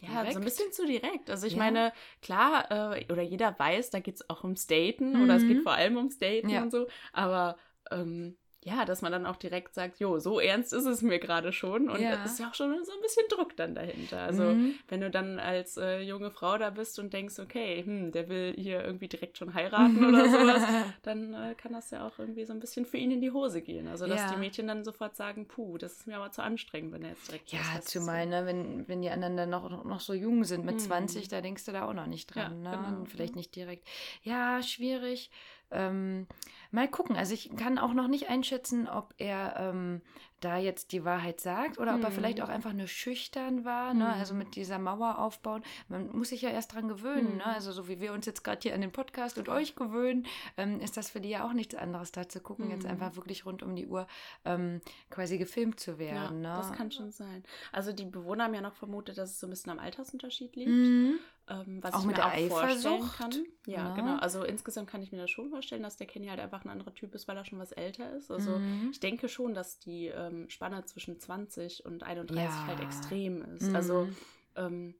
[0.00, 0.32] ja, direkt?
[0.32, 1.28] so ein bisschen zu direkt.
[1.28, 1.58] Also ich ja.
[1.58, 1.92] meine,
[2.22, 5.24] klar, äh, oder jeder weiß, da geht es auch ums Daten mhm.
[5.24, 5.62] oder es geht mhm.
[5.62, 6.62] vor allem ums Daten ja.
[6.62, 7.58] und so, aber
[7.92, 11.52] ähm, ja, dass man dann auch direkt sagt, jo, so ernst ist es mir gerade
[11.52, 11.90] schon.
[11.90, 12.22] Und ja.
[12.22, 14.20] ist ja auch schon so ein bisschen Druck dann dahinter.
[14.20, 14.76] Also mhm.
[14.86, 18.54] wenn du dann als äh, junge Frau da bist und denkst, okay, hm, der will
[18.56, 20.62] hier irgendwie direkt schon heiraten oder sowas,
[21.02, 23.62] dann äh, kann das ja auch irgendwie so ein bisschen für ihn in die Hose
[23.62, 23.88] gehen.
[23.88, 24.32] Also dass ja.
[24.32, 27.26] die Mädchen dann sofort sagen, puh, das ist mir aber zu anstrengend, wenn er jetzt
[27.26, 30.76] direkt Ja, zumal, ne, wenn, wenn die anderen dann noch, noch so jung sind, mit
[30.76, 30.80] mhm.
[30.80, 32.62] 20, da denkst du da auch noch nicht dran.
[32.62, 32.84] Ja, ne?
[32.90, 33.04] Genau.
[33.06, 33.88] Vielleicht nicht direkt.
[34.22, 35.30] Ja, schwierig.
[35.72, 36.26] Ähm,
[36.70, 37.16] mal gucken.
[37.16, 40.00] Also ich kann auch noch nicht einschätzen, ob er ähm,
[40.44, 42.44] da jetzt die Wahrheit sagt oder ob er vielleicht mhm.
[42.44, 44.12] auch einfach nur schüchtern war, ne?
[44.12, 45.62] also mit dieser Mauer aufbauen.
[45.88, 47.44] Man muss sich ja erst dran gewöhnen, ne?
[47.44, 47.54] Mhm.
[47.54, 50.26] also so wie wir uns jetzt gerade hier an den Podcast und euch gewöhnen,
[50.56, 53.46] ähm, ist das für die ja auch nichts anderes, da zu gucken, jetzt einfach wirklich
[53.46, 54.06] rund um die Uhr
[54.44, 56.42] ähm, quasi gefilmt zu werden.
[56.42, 56.56] Ja, ne?
[56.56, 57.42] Das kann schon sein.
[57.70, 60.70] Also die Bewohner haben ja noch vermutet, dass es so ein bisschen am Altersunterschied liegt.
[60.70, 61.18] Mhm.
[61.48, 63.32] Ähm, was auch ich mit mir auch vorstellen kann.
[63.66, 64.16] Ja, ja, genau.
[64.16, 66.94] Also insgesamt kann ich mir das schon vorstellen, dass der Kenny halt einfach ein anderer
[66.94, 68.30] Typ ist, weil er schon was älter ist.
[68.30, 68.90] Also mhm.
[68.92, 72.66] ich denke schon, dass die ähm, Spanne zwischen 20 und 31 ja.
[72.66, 73.68] halt extrem ist.
[73.68, 73.76] Mhm.
[73.76, 74.08] Also
[74.56, 74.94] ähm,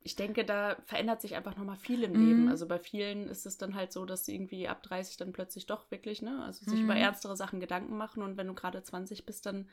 [0.00, 2.26] ich denke, da verändert sich einfach nochmal viel im mhm.
[2.26, 2.48] Leben.
[2.48, 5.66] Also bei vielen ist es dann halt so, dass sie irgendwie ab 30 dann plötzlich
[5.66, 6.84] doch wirklich, ne, also sich mhm.
[6.84, 9.68] über ernstere Sachen Gedanken machen und wenn du gerade 20 bist, dann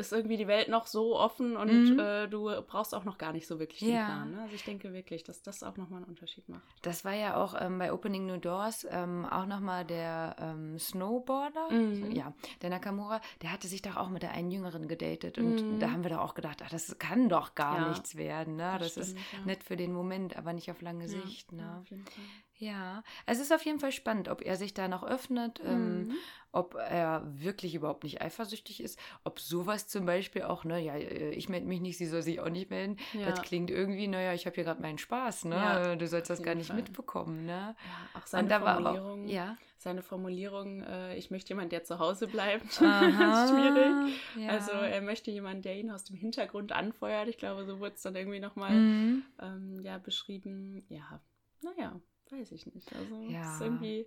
[0.00, 1.98] ist irgendwie die Welt noch so offen und mhm.
[1.98, 4.06] äh, du brauchst auch noch gar nicht so wirklich den ja.
[4.06, 4.32] Plan.
[4.32, 4.42] Ne?
[4.42, 6.62] Also ich denke wirklich, dass das auch nochmal einen Unterschied macht.
[6.82, 11.70] Das war ja auch ähm, bei Opening New Doors ähm, auch nochmal der ähm, Snowboarder,
[11.70, 12.10] mhm.
[12.10, 12.32] ja,
[12.62, 15.80] der Nakamura, der hatte sich doch auch mit der einen Jüngeren gedatet und mhm.
[15.80, 17.88] da haben wir doch auch gedacht, ach, das kann doch gar ja.
[17.88, 18.56] nichts werden.
[18.56, 18.76] Ne?
[18.78, 19.44] Das, das stimmt, ist ja.
[19.44, 21.52] nett für den Moment, aber nicht auf lange Sicht.
[21.52, 21.80] Ne?
[21.80, 21.86] auf.
[22.60, 26.10] Ja, es ist auf jeden Fall spannend, ob er sich da noch öffnet, ähm, mhm.
[26.10, 26.16] ähm,
[26.52, 31.30] ob er wirklich überhaupt nicht eifersüchtig ist, ob sowas zum Beispiel auch, ne, ja, äh,
[31.30, 32.98] ich melde mich nicht, sie soll sich auch nicht melden.
[33.14, 33.30] Ja.
[33.30, 35.56] Das klingt irgendwie, naja, ich habe hier gerade meinen Spaß, ne?
[35.56, 36.76] Ja, du sollst das gar nicht Fall.
[36.76, 37.74] mitbekommen, ne?
[37.78, 39.22] Ja, auch seine Formulierung.
[39.22, 39.56] Aber, ja.
[39.78, 44.20] Seine Formulierung, äh, ich möchte jemanden, der zu Hause bleibt, schwierig.
[44.36, 44.50] Ja.
[44.50, 47.28] Also er möchte jemanden, der ihn aus dem Hintergrund anfeuert.
[47.28, 49.22] Ich glaube, so wurde es dann irgendwie nochmal mhm.
[49.40, 50.84] ähm, ja, beschrieben.
[50.90, 51.22] Ja,
[51.62, 51.98] naja,
[52.32, 52.92] weiß ich nicht.
[52.94, 53.54] Also ja.
[53.54, 54.06] ist irgendwie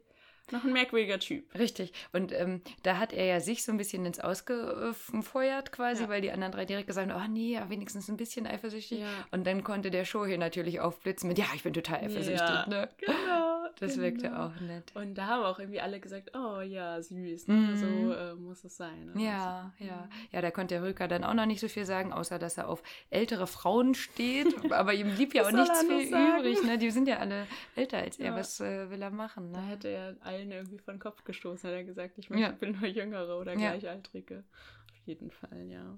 [0.52, 1.58] noch ein merkwürdiger Typ.
[1.58, 1.94] Richtig.
[2.12, 6.10] Und ähm, da hat er ja sich so ein bisschen ins Ausgefeuert quasi, ja.
[6.10, 9.00] weil die anderen drei direkt gesagt haben, oh nee, ja, wenigstens ein bisschen eifersüchtig.
[9.00, 9.08] Ja.
[9.32, 12.68] Und dann konnte der Show hier natürlich aufblitzen mit, ja, ich bin total eifersüchtig.
[12.68, 12.90] Ne?
[12.98, 13.62] genau.
[13.80, 14.04] Das genau.
[14.04, 14.96] wirkte auch nett.
[14.96, 17.54] Und da haben auch irgendwie alle gesagt, oh ja, süß, ne?
[17.54, 17.76] Mhm.
[17.78, 19.12] so äh, muss es sein.
[19.18, 19.86] Ja, so.
[19.86, 20.06] ja.
[20.06, 20.28] Mhm.
[20.32, 22.68] Ja, da konnte der Rücker dann auch noch nicht so viel sagen, außer dass er
[22.70, 24.48] auf ältere Frauen steht.
[24.72, 26.64] Aber ihm blieb ja auch nichts viel übrig.
[26.64, 26.78] Ne?
[26.78, 28.36] Die sind ja alle älter als er.
[28.36, 29.52] Was äh, will er machen?
[29.52, 29.58] Ne?
[29.58, 32.52] Da hätte er allen irgendwie von Kopf gestoßen, hat er gesagt, ich möchte, ja.
[32.52, 34.44] bin nur Jüngere oder Gleichaltrige.
[34.92, 35.98] Auf jeden Fall, ja.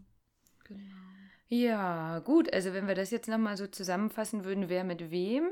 [0.66, 0.82] Genau.
[1.48, 2.52] Ja, gut.
[2.54, 5.50] Also wenn wir das jetzt nochmal so zusammenfassen würden, wer mit wem.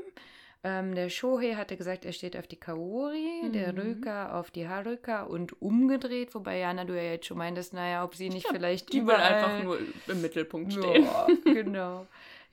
[0.66, 3.52] Ähm, der Shohei hatte gesagt, er steht auf die Kaori, mhm.
[3.52, 8.02] der Röka auf die Haruka und umgedreht, wobei Jana, du ja jetzt schon meintest, naja,
[8.02, 11.04] ob sie nicht glaub, vielleicht die will einfach nur im Mittelpunkt stehen.
[11.04, 12.06] Ja, genau.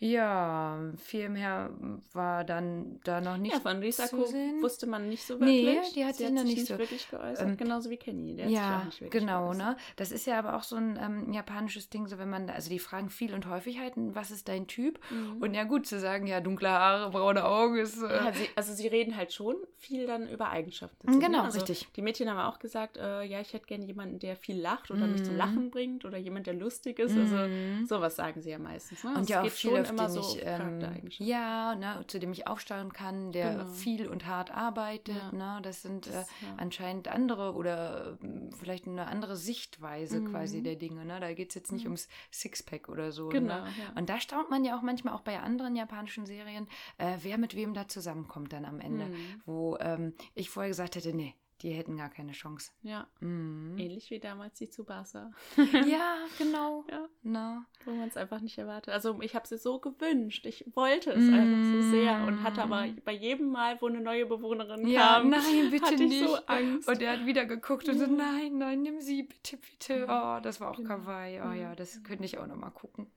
[0.04, 1.70] Ja, viel mehr
[2.14, 3.54] war dann da noch nicht.
[3.54, 4.18] Ja, von Risako
[4.60, 5.64] wusste man nicht so wirklich.
[5.64, 8.36] Nee, die hat sie sich noch nicht, nicht so wirklich geäußert, ähm, genauso wie Kenny.
[8.36, 9.64] Der ja, genau, geäußert.
[9.64, 9.78] ne?
[9.98, 12.80] Das ist ja aber auch so ein ähm, japanisches Ding, so wenn man, also die
[12.80, 15.00] fragen viel und häufig halt, was ist dein Typ?
[15.12, 15.40] Mhm.
[15.40, 18.02] Und ja gut, zu sagen, ja, dunkle Haare, braune Augen ist.
[18.02, 20.98] Äh ja, sie, also sie reden halt schon viel dann über Eigenschaften.
[21.06, 21.88] Dazu, genau, also richtig.
[21.96, 25.06] Die Mädchen haben auch gesagt, äh, ja, ich hätte gerne jemanden, der viel lacht oder
[25.06, 25.12] mhm.
[25.12, 27.16] mich zum Lachen bringt oder jemand, der lustig ist.
[27.16, 27.86] Also mhm.
[27.86, 29.04] sowas sagen sie ja meistens.
[29.04, 29.12] Ne?
[29.12, 30.20] Und also ja auch viel, schon immer so.
[30.20, 30.82] Ich, ähm.
[31.18, 33.68] Ja, ne, zu dem ich aufsteuern kann, der genau.
[33.68, 35.16] viel und hart arbeitet.
[35.16, 35.32] Ja.
[35.32, 36.56] Ne, das sind das, äh, ja.
[36.58, 40.32] anscheinend andere oder äh, vielleicht eine andere Sichtweise mhm.
[40.32, 41.06] quasi der Dinge.
[41.06, 41.20] Ne?
[41.20, 41.92] Da geht es jetzt nicht mhm.
[41.92, 43.28] ums Sixpack oder so.
[43.28, 43.40] Ne?
[43.40, 43.70] Genau, ne?
[43.80, 44.00] ja.
[44.00, 47.56] Und da staunt man ja auch manchmal auch bei anderen japanischen Serien, äh, wer mit
[47.56, 49.06] wem da zusammenkommt dann am Ende.
[49.06, 49.42] Mhm.
[49.46, 52.72] Wo ähm, ich vorher gesagt hätte, nee, die hätten gar keine Chance.
[52.82, 53.08] Ja.
[53.20, 53.78] Mhm.
[53.78, 55.32] Ähnlich wie damals die Tsubasa.
[55.88, 56.86] ja, genau.
[56.90, 57.08] Ja.
[57.24, 57.62] No.
[57.86, 58.94] Wo man es einfach nicht erwartet.
[58.94, 60.46] Also ich habe sie so gewünscht.
[60.46, 61.34] Ich wollte es mhm.
[61.34, 65.30] einfach so sehr und hatte aber bei jedem Mal, wo eine neue Bewohnerin ja, kam,
[65.30, 66.22] nein, bitte hatte nicht.
[66.22, 66.88] ich so Angst.
[66.88, 70.06] Und er hat wieder geguckt und so, nein, nein, nimm sie, bitte, bitte.
[70.10, 70.90] Oh, das war auch genau.
[70.90, 71.42] kawaii.
[71.42, 73.08] Oh ja, das könnte ich auch noch mal gucken.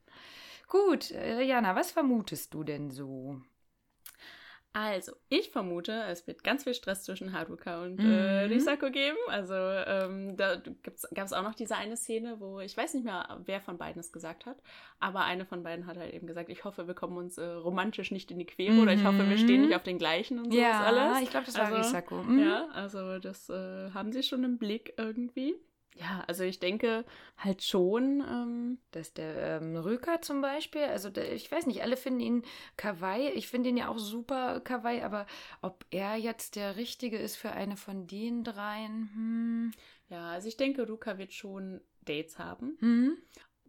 [0.69, 3.41] Gut, äh, Jana, was vermutest du denn so?
[4.77, 8.11] Also, ich vermute, es wird ganz viel Stress zwischen Haruka und mhm.
[8.11, 9.17] äh, Risako geben.
[9.29, 10.57] Also, ähm, da
[11.15, 14.01] gab es auch noch diese eine Szene, wo ich weiß nicht mehr, wer von beiden
[14.01, 14.57] es gesagt hat,
[14.99, 18.11] aber eine von beiden hat halt eben gesagt, ich hoffe, wir kommen uns äh, romantisch
[18.11, 18.83] nicht in die Quere mhm.
[18.83, 19.77] oder ich hoffe, wir stehen nicht mhm.
[19.77, 21.17] auf den gleichen und ja, sowas alles.
[21.19, 22.23] Ja, ich glaube, das war also, Risako.
[22.25, 22.39] Mhm.
[22.41, 25.55] Ja, also das äh, haben sie schon im Blick irgendwie.
[25.97, 27.05] Ja, also ich denke
[27.37, 31.97] halt schon, ähm, dass der ähm, Röker zum Beispiel, also der, ich weiß nicht, alle
[31.97, 32.43] finden ihn
[32.77, 33.31] kawaii.
[33.31, 35.27] Ich finde ihn ja auch super kawaii, aber
[35.63, 39.73] ob er jetzt der Richtige ist für eine von den dreien, hm.
[40.09, 42.77] Ja, also ich denke, Ruka wird schon Dates haben.
[42.81, 43.17] Mhm.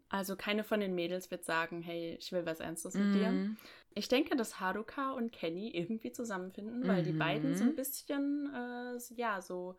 [0.09, 3.31] Also keine von den Mädels wird sagen, hey, ich will was Ernstes mit dir.
[3.31, 3.57] Mhm.
[3.93, 7.75] Ich denke, dass Haruka und Kenny irgendwie zusammenfinden, weil die beiden so ein mhm.
[7.75, 9.77] bisschen, äh, ja, so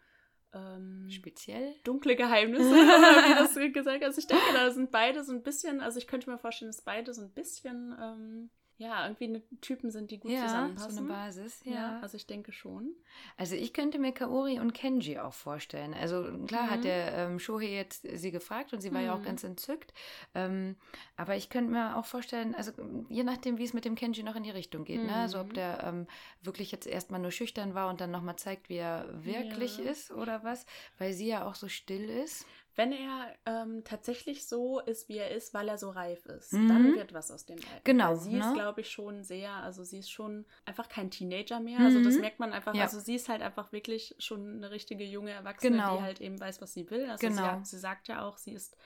[0.57, 1.75] ähm, speziell?
[1.85, 5.99] dunkle Geheimnisse, wie das gesagt Also ich denke, da sind beide so ein bisschen, also
[5.99, 10.11] ich könnte mir vorstellen, dass beide so ein bisschen ähm, ja, irgendwie eine Typen sind,
[10.11, 10.93] die gut ja, zusammenpassen.
[10.93, 11.73] so eine Basis, ja.
[11.73, 12.01] ja.
[12.01, 12.95] Also ich denke schon.
[13.39, 15.95] Also ich könnte mir Kaori und Kenji auch vorstellen.
[15.95, 16.71] Also klar mhm.
[16.71, 19.07] hat der ähm, Shohei jetzt sie gefragt und sie war mhm.
[19.07, 19.25] ja auch mhm.
[19.25, 19.95] ganz entzückt.
[20.35, 20.77] Ähm,
[21.17, 22.73] aber ich könnte mir auch vorstellen, also
[23.09, 25.07] je nachdem, wie es mit dem Kenji noch in die Richtung geht, mhm.
[25.07, 25.15] ne?
[25.15, 25.55] Also ob mhm.
[25.55, 26.07] der ähm,
[26.43, 29.91] wirklich jetzt erstmal nur schüchtern war und dann nochmal zeigt, wie er wirklich ja.
[29.91, 30.67] ist oder was,
[30.99, 32.47] weil sie ja auch so still ist.
[32.77, 36.69] Wenn er ähm, tatsächlich so ist, wie er ist, weil er so reif ist, mhm.
[36.69, 37.81] dann wird was aus dem Alten.
[37.85, 38.11] Genau.
[38.11, 38.41] Weil sie ne?
[38.41, 41.81] ist, glaube ich, schon sehr, also sie ist schon einfach kein Teenager mehr.
[41.81, 41.87] Mhm.
[41.87, 42.21] Also das mhm.
[42.21, 42.83] merkt man einfach, ja.
[42.83, 45.97] also sie ist halt einfach wirklich schon eine richtige junge Erwachsene, genau.
[45.97, 47.09] die halt eben weiß, was sie will.
[47.09, 47.61] Also genau.
[47.61, 48.77] sie, sie sagt ja auch, sie ist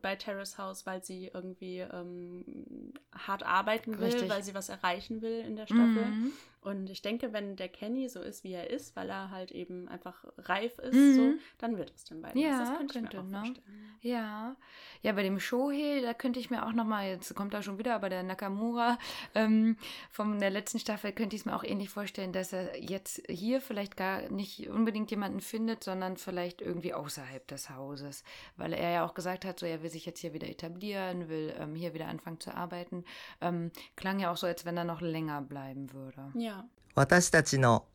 [0.00, 4.28] bei Terrace House, weil sie irgendwie ähm, hart arbeiten will, Richtig.
[4.30, 6.06] weil sie was erreichen will in der Staffel.
[6.06, 6.32] Mhm.
[6.62, 9.88] Und ich denke, wenn der Kenny so ist, wie er ist, weil er halt eben
[9.88, 11.14] einfach reif ist, mhm.
[11.14, 12.38] so, dann wird es den beiden.
[12.40, 13.54] Ja, das könnte, könnte ich mir auch ne?
[14.02, 14.56] Ja.
[15.02, 17.94] Ja, bei dem Shohei, da könnte ich mir auch nochmal, jetzt kommt er schon wieder,
[17.94, 18.98] aber der Nakamura
[19.34, 19.78] ähm,
[20.10, 23.62] von der letzten Staffel könnte ich es mir auch ähnlich vorstellen, dass er jetzt hier
[23.62, 28.22] vielleicht gar nicht unbedingt jemanden findet, sondern vielleicht irgendwie außerhalb des Hauses.
[28.56, 31.54] Weil er ja auch gesagt hat, so er will sich jetzt hier wieder etablieren, will
[31.58, 33.04] ähm, hier wieder anfangen zu arbeiten.
[33.40, 36.30] Ähm, klang ja auch so, als wenn er noch länger bleiben würde.
[36.34, 36.49] Ja.
[36.95, 37.85] 私たちの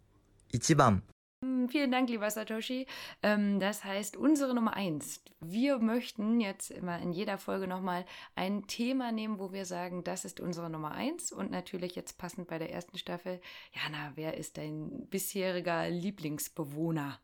[0.53, 1.03] 一番
[1.43, 2.87] hm, Vielen Dank, lieber Satoshi.
[3.23, 5.23] Ähm, das heißt, unsere Nummer eins.
[5.41, 10.27] Wir möchten jetzt immer in jeder Folge nochmal ein Thema nehmen, wo wir sagen, das
[10.27, 11.33] ist unsere Nummer eins.
[11.33, 13.41] Und natürlich jetzt passend bei der ersten Staffel.
[13.73, 17.19] Jana, wer ist dein bisheriger Lieblingsbewohner?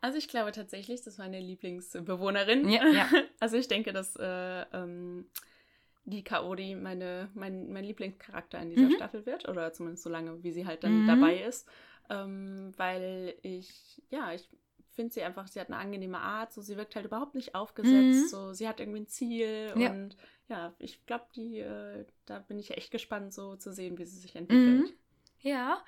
[0.00, 2.68] Also ich glaube tatsächlich, das war meine Lieblingsbewohnerin.
[2.68, 3.08] Ja, ja.
[3.40, 5.26] Also ich denke, dass äh, ähm,
[6.05, 8.95] die Kaori meine, mein, mein Lieblingscharakter in dieser mhm.
[8.95, 9.49] Staffel wird.
[9.49, 11.07] Oder zumindest so lange, wie sie halt dann mhm.
[11.07, 11.67] dabei ist.
[12.09, 14.47] Ähm, weil ich, ja, ich
[14.91, 18.23] finde sie einfach, sie hat eine angenehme Art, so sie wirkt halt überhaupt nicht aufgesetzt,
[18.23, 18.27] mhm.
[18.27, 19.91] so sie hat irgendwie ein Ziel ja.
[19.91, 20.15] und
[20.47, 24.19] ja, ich glaube, die, äh, da bin ich echt gespannt, so zu sehen, wie sie
[24.19, 24.93] sich entwickelt.
[25.45, 25.83] Ja,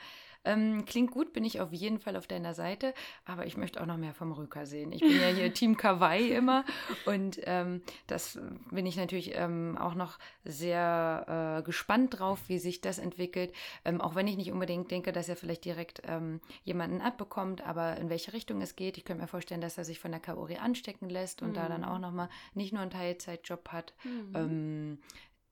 [0.47, 2.93] ähm, klingt gut, bin ich auf jeden Fall auf deiner Seite,
[3.25, 4.91] aber ich möchte auch noch mehr vom Röker sehen.
[4.93, 6.63] Ich bin ja hier Team Kawaii immer
[7.05, 8.39] und ähm, das
[8.71, 13.51] bin ich natürlich ähm, auch noch sehr äh, gespannt drauf, wie sich das entwickelt.
[13.83, 17.97] Ähm, auch wenn ich nicht unbedingt denke, dass er vielleicht direkt ähm, jemanden abbekommt, aber
[17.97, 18.97] in welche Richtung es geht.
[18.97, 21.55] Ich könnte mir vorstellen, dass er sich von der Kaori anstecken lässt und mhm.
[21.55, 21.87] da dann mhm.
[21.87, 23.93] auch nochmal nicht nur einen Teilzeitjob hat.
[24.03, 24.99] Mhm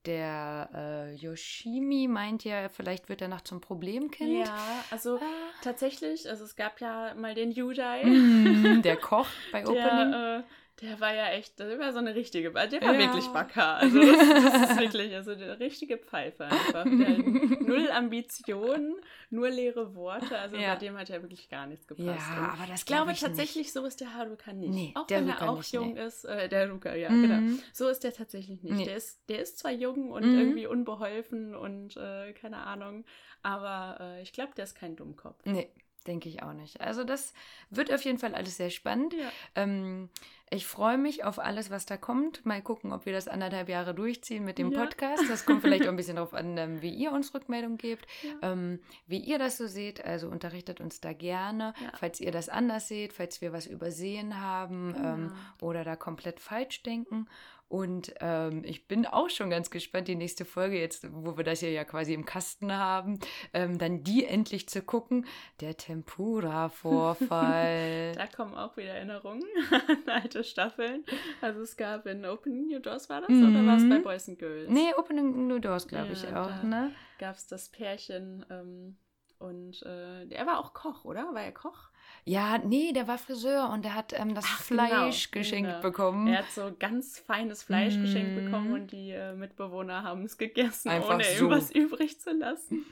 [0.06, 4.46] der äh, Yoshimi meint ja, vielleicht wird er noch zum Problemkind.
[4.46, 5.22] Ja, also ah.
[5.62, 8.04] tatsächlich, also es gab ja mal den Yudai.
[8.06, 10.12] Mm, der Koch bei Opening.
[10.12, 10.44] Der, äh,
[10.82, 13.00] der war ja echt, der war so eine richtige, der war ja.
[13.00, 13.78] wirklich Backer.
[13.78, 16.84] Also das, das, ist wirklich, also der richtige Pfeife einfach.
[16.86, 18.96] Null Ambitionen,
[19.30, 20.38] nur leere Worte.
[20.38, 20.74] Also ja.
[20.74, 22.08] bei dem hat ja wirklich gar nichts gepasst.
[22.08, 23.74] Ja, aber das ich glaube ich tatsächlich, nicht.
[23.74, 24.74] so ist der Haruka nicht.
[24.74, 26.06] Nee, auch wenn er auch nicht, jung nee.
[26.06, 27.22] ist, äh, der Haruka, ja, mhm.
[27.22, 27.62] genau.
[27.72, 28.76] So ist der tatsächlich nicht.
[28.76, 28.86] Nee.
[28.86, 30.40] Der, ist, der ist zwar jung und mhm.
[30.40, 33.06] irgendwie unbeholfen und äh, keine Ahnung,
[33.44, 35.46] aber äh, ich glaube, der ist kein Dummkopf.
[35.46, 35.70] Nee.
[36.08, 36.82] Denke ich auch nicht.
[36.82, 37.34] Also das
[37.72, 39.14] wird auf jeden Fall alles sehr spannend.
[39.14, 39.32] Ja.
[39.56, 40.10] Ähm,
[40.52, 42.46] ich freue mich auf alles, was da kommt.
[42.46, 44.80] Mal gucken, ob wir das anderthalb Jahre durchziehen mit dem ja.
[44.80, 45.24] Podcast.
[45.28, 48.52] Das kommt vielleicht auch ein bisschen darauf an, ähm, wie ihr uns Rückmeldung gebt, ja.
[48.52, 50.06] ähm, wie ihr das so seht.
[50.06, 54.94] Also unterrichtet uns da gerne, falls ihr das anders seht, falls wir was übersehen haben
[54.94, 55.14] genau.
[55.14, 55.32] ähm,
[55.62, 57.28] oder da komplett falsch denken.
[57.68, 61.62] Und ähm, ich bin auch schon ganz gespannt, die nächste Folge jetzt, wo wir das
[61.62, 63.20] hier ja quasi im Kasten haben,
[63.54, 65.26] ähm, dann die endlich zu gucken.
[65.62, 68.12] Der Tempura-Vorfall.
[68.16, 69.42] da kommen auch wieder Erinnerungen
[70.06, 71.04] an alte Staffeln.
[71.42, 73.30] Also es gab in Opening New Doors, war das?
[73.30, 73.56] Mhm.
[73.56, 74.70] Oder war es bei Boys and Girls?
[74.70, 76.64] Nee, Opening New Doors, glaube ja, ich auch.
[76.64, 76.92] Ne?
[77.20, 78.98] Gab es das Pärchen ähm,
[79.40, 81.34] und äh, er war auch Koch, oder?
[81.34, 81.90] War er Koch?
[82.24, 85.70] Ja, nee, der war Friseur und der hat ähm, das Ach, genau, Fleisch genau, geschenkt
[85.70, 85.82] genau.
[85.82, 86.28] bekommen.
[86.28, 88.02] Er hat so ganz feines Fleisch mm.
[88.02, 91.46] geschenkt bekommen und die äh, Mitbewohner haben es gegessen, Einfach ohne so.
[91.46, 92.86] irgendwas übrig zu lassen.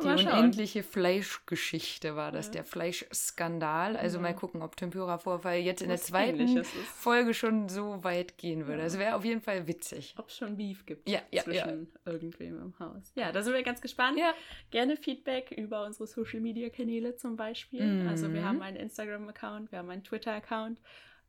[0.00, 2.52] Die unendliche Fleischgeschichte war das, ja.
[2.52, 3.96] der Fleischskandal.
[3.96, 4.22] Also ja.
[4.22, 8.78] mal gucken, ob Tempura-Vorfall jetzt in der zweiten Folge schon so weit gehen würde.
[8.78, 8.84] Ja.
[8.84, 10.14] Das wäre auf jeden Fall witzig.
[10.18, 13.12] Ob es schon Beef gibt ja, zwischen irgendwem im Haus.
[13.14, 14.18] Ja, da sind wir ganz gespannt.
[14.18, 14.32] Ja.
[14.70, 17.84] Gerne Feedback über unsere Social-Media-Kanäle zum Beispiel.
[17.84, 18.08] Mhm.
[18.08, 20.80] Also wir haben einen Instagram-Account, wir haben einen Twitter-Account.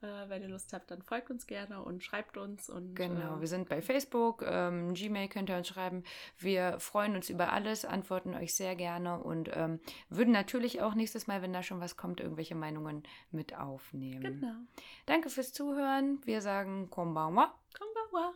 [0.02, 2.70] Äh, wenn ihr Lust habt, dann folgt uns gerne und schreibt uns.
[2.70, 6.04] Und, genau, äh, wir sind bei Facebook, ähm, Gmail könnt ihr uns schreiben.
[6.38, 11.28] Wir freuen uns über alles, antworten euch sehr gerne und ähm, würden natürlich auch nächstes
[11.28, 14.22] Mal, wenn da schon was kommt, irgendwelche Meinungen mit aufnehmen.
[14.22, 14.56] Genau.
[15.06, 16.20] Danke fürs Zuhören.
[16.24, 17.54] Wir sagen Konbanwa.
[17.78, 18.34] Konbanwa.